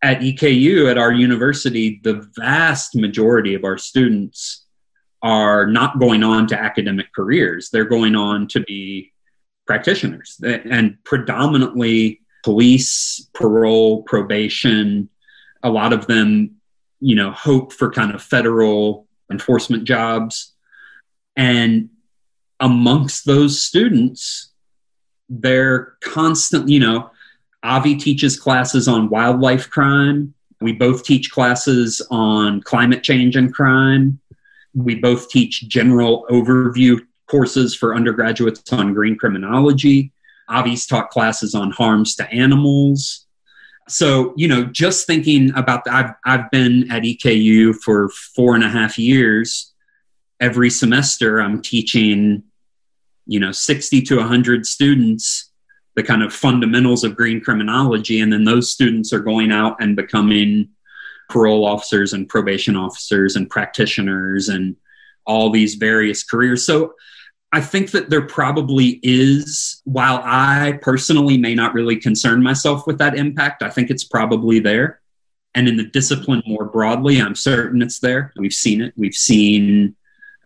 [0.00, 4.64] at EKU, at our university, the vast majority of our students
[5.22, 7.70] are not going on to academic careers.
[7.70, 9.12] They're going on to be
[9.66, 15.08] practitioners and predominantly police, parole, probation.
[15.62, 16.56] A lot of them,
[17.00, 20.54] you know, hope for kind of federal enforcement jobs.
[21.36, 21.90] And
[22.60, 24.50] amongst those students,
[25.28, 27.10] they're constant, you know,
[27.62, 30.34] Avi teaches classes on wildlife crime.
[30.60, 34.20] We both teach classes on climate change and crime.
[34.74, 40.12] We both teach general overview courses for undergraduates on green criminology.
[40.50, 43.26] Avi's taught classes on harms to animals.
[43.88, 48.64] So, you know, just thinking about that, I've, I've been at EKU for four and
[48.64, 49.72] a half years.
[50.40, 52.42] Every semester, I'm teaching,
[53.26, 55.48] you know, 60 to 100 students
[55.98, 58.20] the kind of fundamentals of green criminology.
[58.20, 60.68] And then those students are going out and becoming
[61.28, 64.76] parole officers and probation officers and practitioners and
[65.26, 66.64] all these various careers.
[66.64, 66.94] So
[67.50, 72.98] I think that there probably is, while I personally may not really concern myself with
[72.98, 75.00] that impact, I think it's probably there.
[75.54, 78.32] And in the discipline more broadly, I'm certain it's there.
[78.36, 78.92] We've seen it.
[78.96, 79.96] We've seen,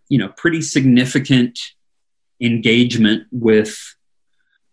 [0.08, 1.58] you know, pretty significant
[2.40, 3.76] engagement with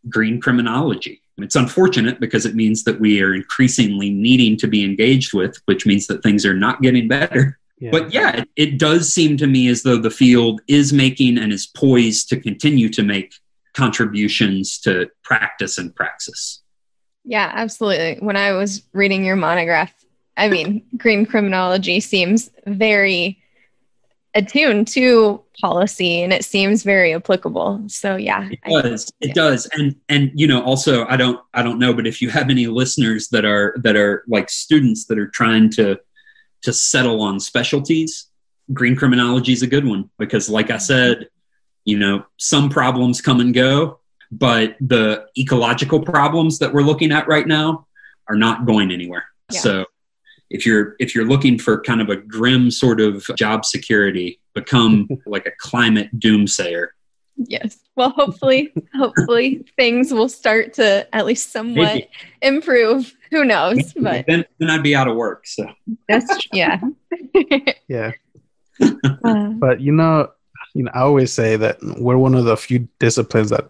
[0.08, 1.24] green criminology.
[1.40, 5.86] It's unfortunate because it means that we are increasingly needing to be engaged with, which
[5.86, 7.58] means that things are not getting better.
[7.80, 7.92] Yeah.
[7.92, 11.54] But yeah, it, it does seem to me as though the field is making and
[11.54, 13.34] is poised to continue to make
[13.74, 16.62] contributions to practice and praxis.
[17.24, 18.18] Yeah, absolutely.
[18.20, 19.94] When I was reading your monograph,
[20.36, 23.42] I mean, green criminology seems very
[24.36, 27.84] attuned to policy and it seems very applicable.
[27.88, 28.50] So yeah.
[28.50, 29.12] It does.
[29.22, 29.34] it yeah.
[29.34, 29.68] does.
[29.74, 32.68] And and you know, also I don't I don't know, but if you have any
[32.68, 36.00] listeners that are that are like students that are trying to
[36.64, 38.28] to settle on specialties,
[38.74, 40.82] green criminology is a good one because, like I mm-hmm.
[40.82, 41.30] said,
[41.86, 44.00] you know, some problems come and go,
[44.32, 47.88] but the ecological problems that we're looking at right now
[48.28, 49.26] are not going anywhere.
[49.52, 49.60] Yeah.
[49.62, 49.86] So
[50.50, 55.08] if you're if you're looking for kind of a grim sort of job security, become
[55.26, 56.88] like a climate doomsayer.
[57.48, 57.80] Yes.
[57.96, 62.10] Well, hopefully, hopefully things will start to at least somewhat Maybe.
[62.42, 63.94] improve who knows?
[63.94, 65.48] But then, then I'd be out of work.
[65.48, 65.68] So
[66.08, 66.80] that's yeah.
[67.88, 68.12] yeah.
[68.82, 69.50] Uh.
[69.50, 70.32] but you know,
[70.74, 73.70] you know, I always say that we're one of the few disciplines that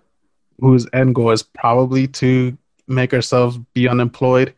[0.60, 2.58] whose end goal is probably to
[2.88, 4.54] make ourselves be unemployed.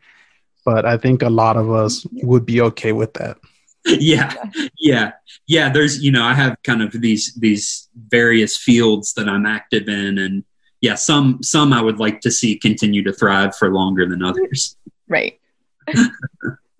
[0.63, 3.37] But I think a lot of us would be okay with that.
[3.85, 4.33] yeah.
[4.77, 5.11] Yeah.
[5.47, 5.69] Yeah.
[5.69, 10.17] There's you know i have kind of these these various fields that i'm active in
[10.17, 10.43] and
[10.81, 14.75] yeah some some i would like to see continue to thrive for longer than others.
[15.07, 15.39] Right.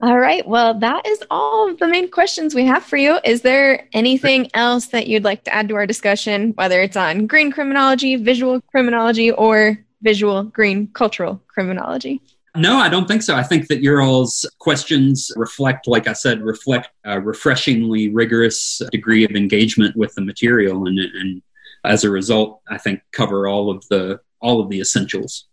[0.04, 0.48] All right.
[0.48, 3.20] Well that is all the main questions we have for you.
[3.24, 7.28] Is there anything else that you'd like to add to our discussion whether it's on
[7.28, 12.22] green criminology visual criminology or visual green cultural criminology
[12.56, 13.36] no, I don't think so.
[13.36, 19.24] I think that your all's questions reflect, like I said, reflect a refreshingly rigorous degree
[19.24, 21.42] of engagement with the material, and, and
[21.86, 25.46] as a result, I think cover all of the all of the essentials.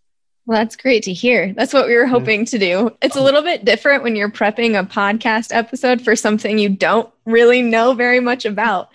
[0.47, 1.53] Well, that's great to hear.
[1.53, 2.97] That's what we were hoping to do.
[3.03, 6.71] It's a um, little bit different when you're prepping a podcast episode for something you
[6.71, 8.89] don't really know very much about.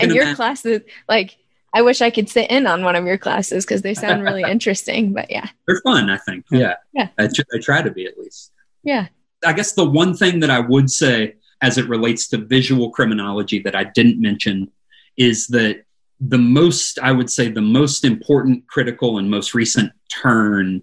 [0.00, 1.36] And your classes, like
[1.74, 4.42] I wish I could sit in on one of your classes because they sound really
[4.48, 5.12] interesting.
[5.12, 6.10] But yeah, they're fun.
[6.10, 6.44] I think.
[6.50, 7.08] Yeah, yeah.
[7.18, 8.52] I, I try to be at least.
[8.82, 9.08] Yeah.
[9.44, 13.60] I guess the one thing that I would say as it relates to visual criminology
[13.60, 14.70] that I didn't mention
[15.16, 15.84] is that
[16.20, 20.82] the most, I would say, the most important, critical, and most recent turn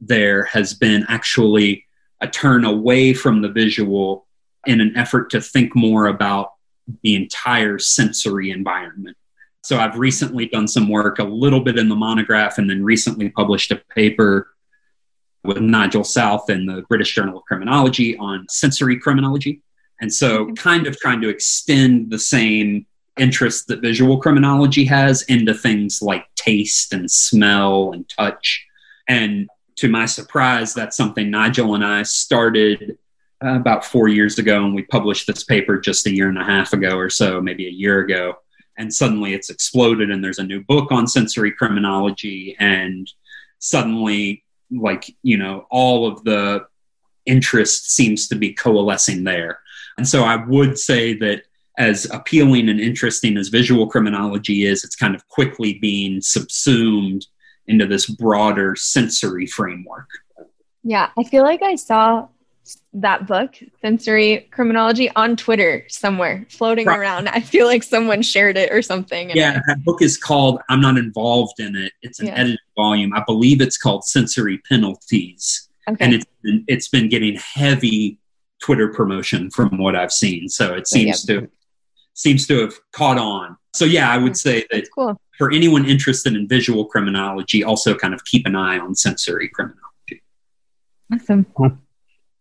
[0.00, 1.84] there has been actually
[2.20, 4.26] a turn away from the visual
[4.66, 6.52] in an effort to think more about
[7.02, 9.16] the entire sensory environment.
[9.66, 13.30] So I've recently done some work, a little bit in the monograph, and then recently
[13.30, 14.54] published a paper
[15.42, 19.62] with Nigel South in the British Journal of Criminology on sensory criminology.
[20.00, 22.86] And so, kind of trying to extend the same
[23.18, 28.64] interest that visual criminology has into things like taste and smell and touch.
[29.08, 29.48] And
[29.78, 32.98] to my surprise, that's something Nigel and I started
[33.44, 36.44] uh, about four years ago, and we published this paper just a year and a
[36.44, 38.36] half ago or so, maybe a year ago
[38.78, 43.10] and suddenly it's exploded and there's a new book on sensory criminology and
[43.58, 46.66] suddenly like you know all of the
[47.24, 49.58] interest seems to be coalescing there.
[49.98, 51.42] And so i would say that
[51.78, 57.26] as appealing and interesting as visual criminology is it's kind of quickly being subsumed
[57.66, 60.08] into this broader sensory framework.
[60.82, 62.28] Yeah i feel like i saw
[62.94, 66.98] that book, Sensory Criminology, on Twitter somewhere floating right.
[66.98, 67.28] around.
[67.28, 69.30] I feel like someone shared it or something.
[69.30, 71.92] Yeah, I, that book is called, I'm not involved in it.
[72.02, 72.34] It's an yeah.
[72.34, 73.12] edited volume.
[73.14, 75.68] I believe it's called Sensory Penalities.
[75.88, 76.04] Okay.
[76.04, 78.18] And it's been, it's been getting heavy
[78.62, 80.48] Twitter promotion from what I've seen.
[80.48, 81.48] So it seems to
[82.14, 83.56] seems to have caught on.
[83.74, 85.20] So yeah, I would say that cool.
[85.36, 90.22] for anyone interested in visual criminology, also kind of keep an eye on sensory criminology.
[91.12, 91.44] Awesome.
[91.54, 91.76] Cool.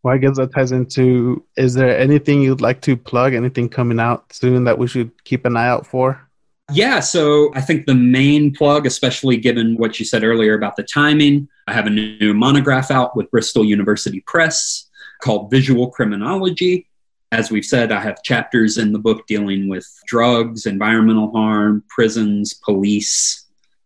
[0.05, 3.33] Well, I guess that ties into is there anything you'd like to plug?
[3.33, 6.29] Anything coming out soon that we should keep an eye out for?
[6.71, 10.83] Yeah, so I think the main plug, especially given what you said earlier about the
[10.83, 14.87] timing, I have a new monograph out with Bristol University Press
[15.23, 16.87] called Visual Criminology.
[17.31, 22.53] As we've said, I have chapters in the book dealing with drugs, environmental harm, prisons,
[22.53, 23.43] police,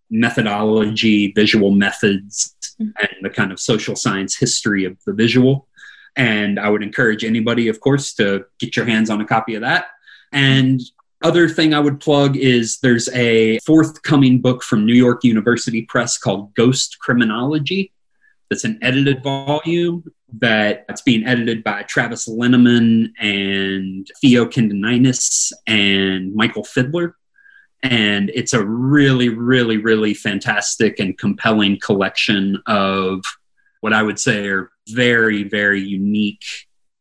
[0.10, 2.92] methodology, visual methods, mm-hmm.
[3.00, 5.69] and the kind of social science history of the visual.
[6.16, 9.62] And I would encourage anybody, of course, to get your hands on a copy of
[9.62, 9.88] that.
[10.32, 10.82] And
[11.22, 16.18] other thing I would plug is there's a forthcoming book from New York University Press
[16.18, 17.92] called Ghost Criminology.
[18.50, 20.04] That's an edited volume
[20.40, 27.16] that it's being edited by Travis Linnemann and Theo Kindynis and Michael Fiddler.
[27.82, 33.22] And it's a really, really, really fantastic and compelling collection of
[33.82, 36.44] what I would say are very, very unique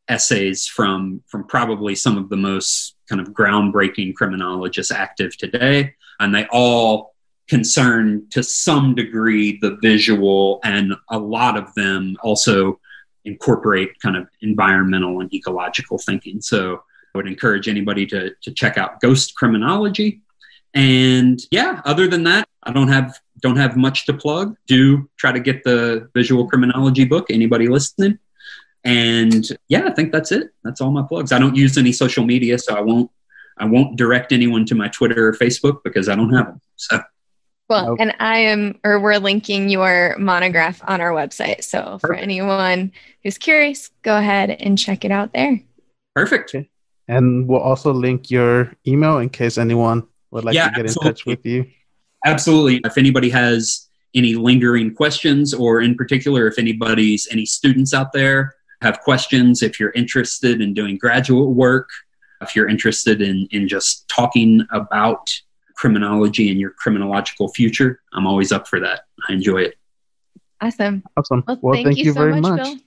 [0.08, 6.34] essays from from probably some of the most kind of groundbreaking criminologists active today, and
[6.34, 7.14] they all
[7.48, 12.78] concern to some degree the visual, and a lot of them also
[13.24, 16.40] incorporate kind of environmental and ecological thinking.
[16.40, 16.82] So
[17.14, 20.22] I would encourage anybody to to check out Ghost Criminology.
[20.74, 24.56] And yeah, other than that, I don't have don't have much to plug.
[24.66, 27.30] Do try to get the visual criminology book.
[27.30, 28.18] Anybody listening?
[28.84, 30.50] And yeah, I think that's it.
[30.64, 31.32] That's all my plugs.
[31.32, 33.10] I don't use any social media, so I won't
[33.58, 36.60] I won't direct anyone to my Twitter or Facebook because I don't have them.
[36.76, 37.00] So
[37.68, 37.98] well, nope.
[38.00, 41.62] and I am, or we're linking your monograph on our website.
[41.64, 42.92] So for anyone
[43.22, 45.60] who's curious, go ahead and check it out there.
[46.14, 46.56] Perfect.
[47.08, 51.08] And we'll also link your email in case anyone would like yeah, to get absolutely.
[51.08, 51.66] in touch with you.
[52.24, 52.80] Absolutely.
[52.84, 58.54] If anybody has any lingering questions, or in particular, if anybody's any students out there
[58.82, 61.88] have questions, if you're interested in doing graduate work,
[62.40, 65.28] if you're interested in, in just talking about
[65.74, 69.02] criminology and your criminological future, I'm always up for that.
[69.28, 69.74] I enjoy it.
[70.60, 71.02] Awesome.
[71.16, 71.44] Awesome.
[71.46, 72.60] Well, well thank, thank, you, you so very much.
[72.60, 72.78] much.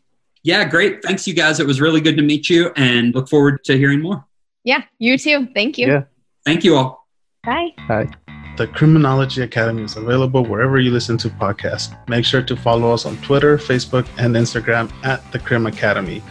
[0.43, 1.03] Yeah, great.
[1.03, 1.59] Thanks, you guys.
[1.59, 4.25] It was really good to meet you and look forward to hearing more.
[4.63, 5.47] Yeah, you too.
[5.53, 5.87] Thank you.
[5.87, 6.03] Yeah.
[6.45, 7.00] Thank you all.
[7.43, 7.73] Bye.
[7.87, 8.09] Bye.
[8.57, 11.95] The Criminology Academy is available wherever you listen to podcasts.
[12.07, 16.21] Make sure to follow us on Twitter, Facebook, and Instagram at The Crim Academy.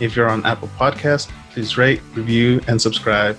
[0.00, 3.38] If you're on Apple Podcasts, please rate, review, and subscribe.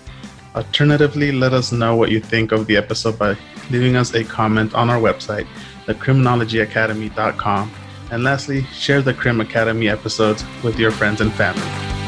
[0.54, 3.36] Alternatively, let us know what you think of the episode by
[3.72, 5.48] leaving us a comment on our website,
[5.86, 7.72] thecriminologyacademy.com.
[8.12, 12.05] And lastly, share the Crim Academy episodes with your friends and family.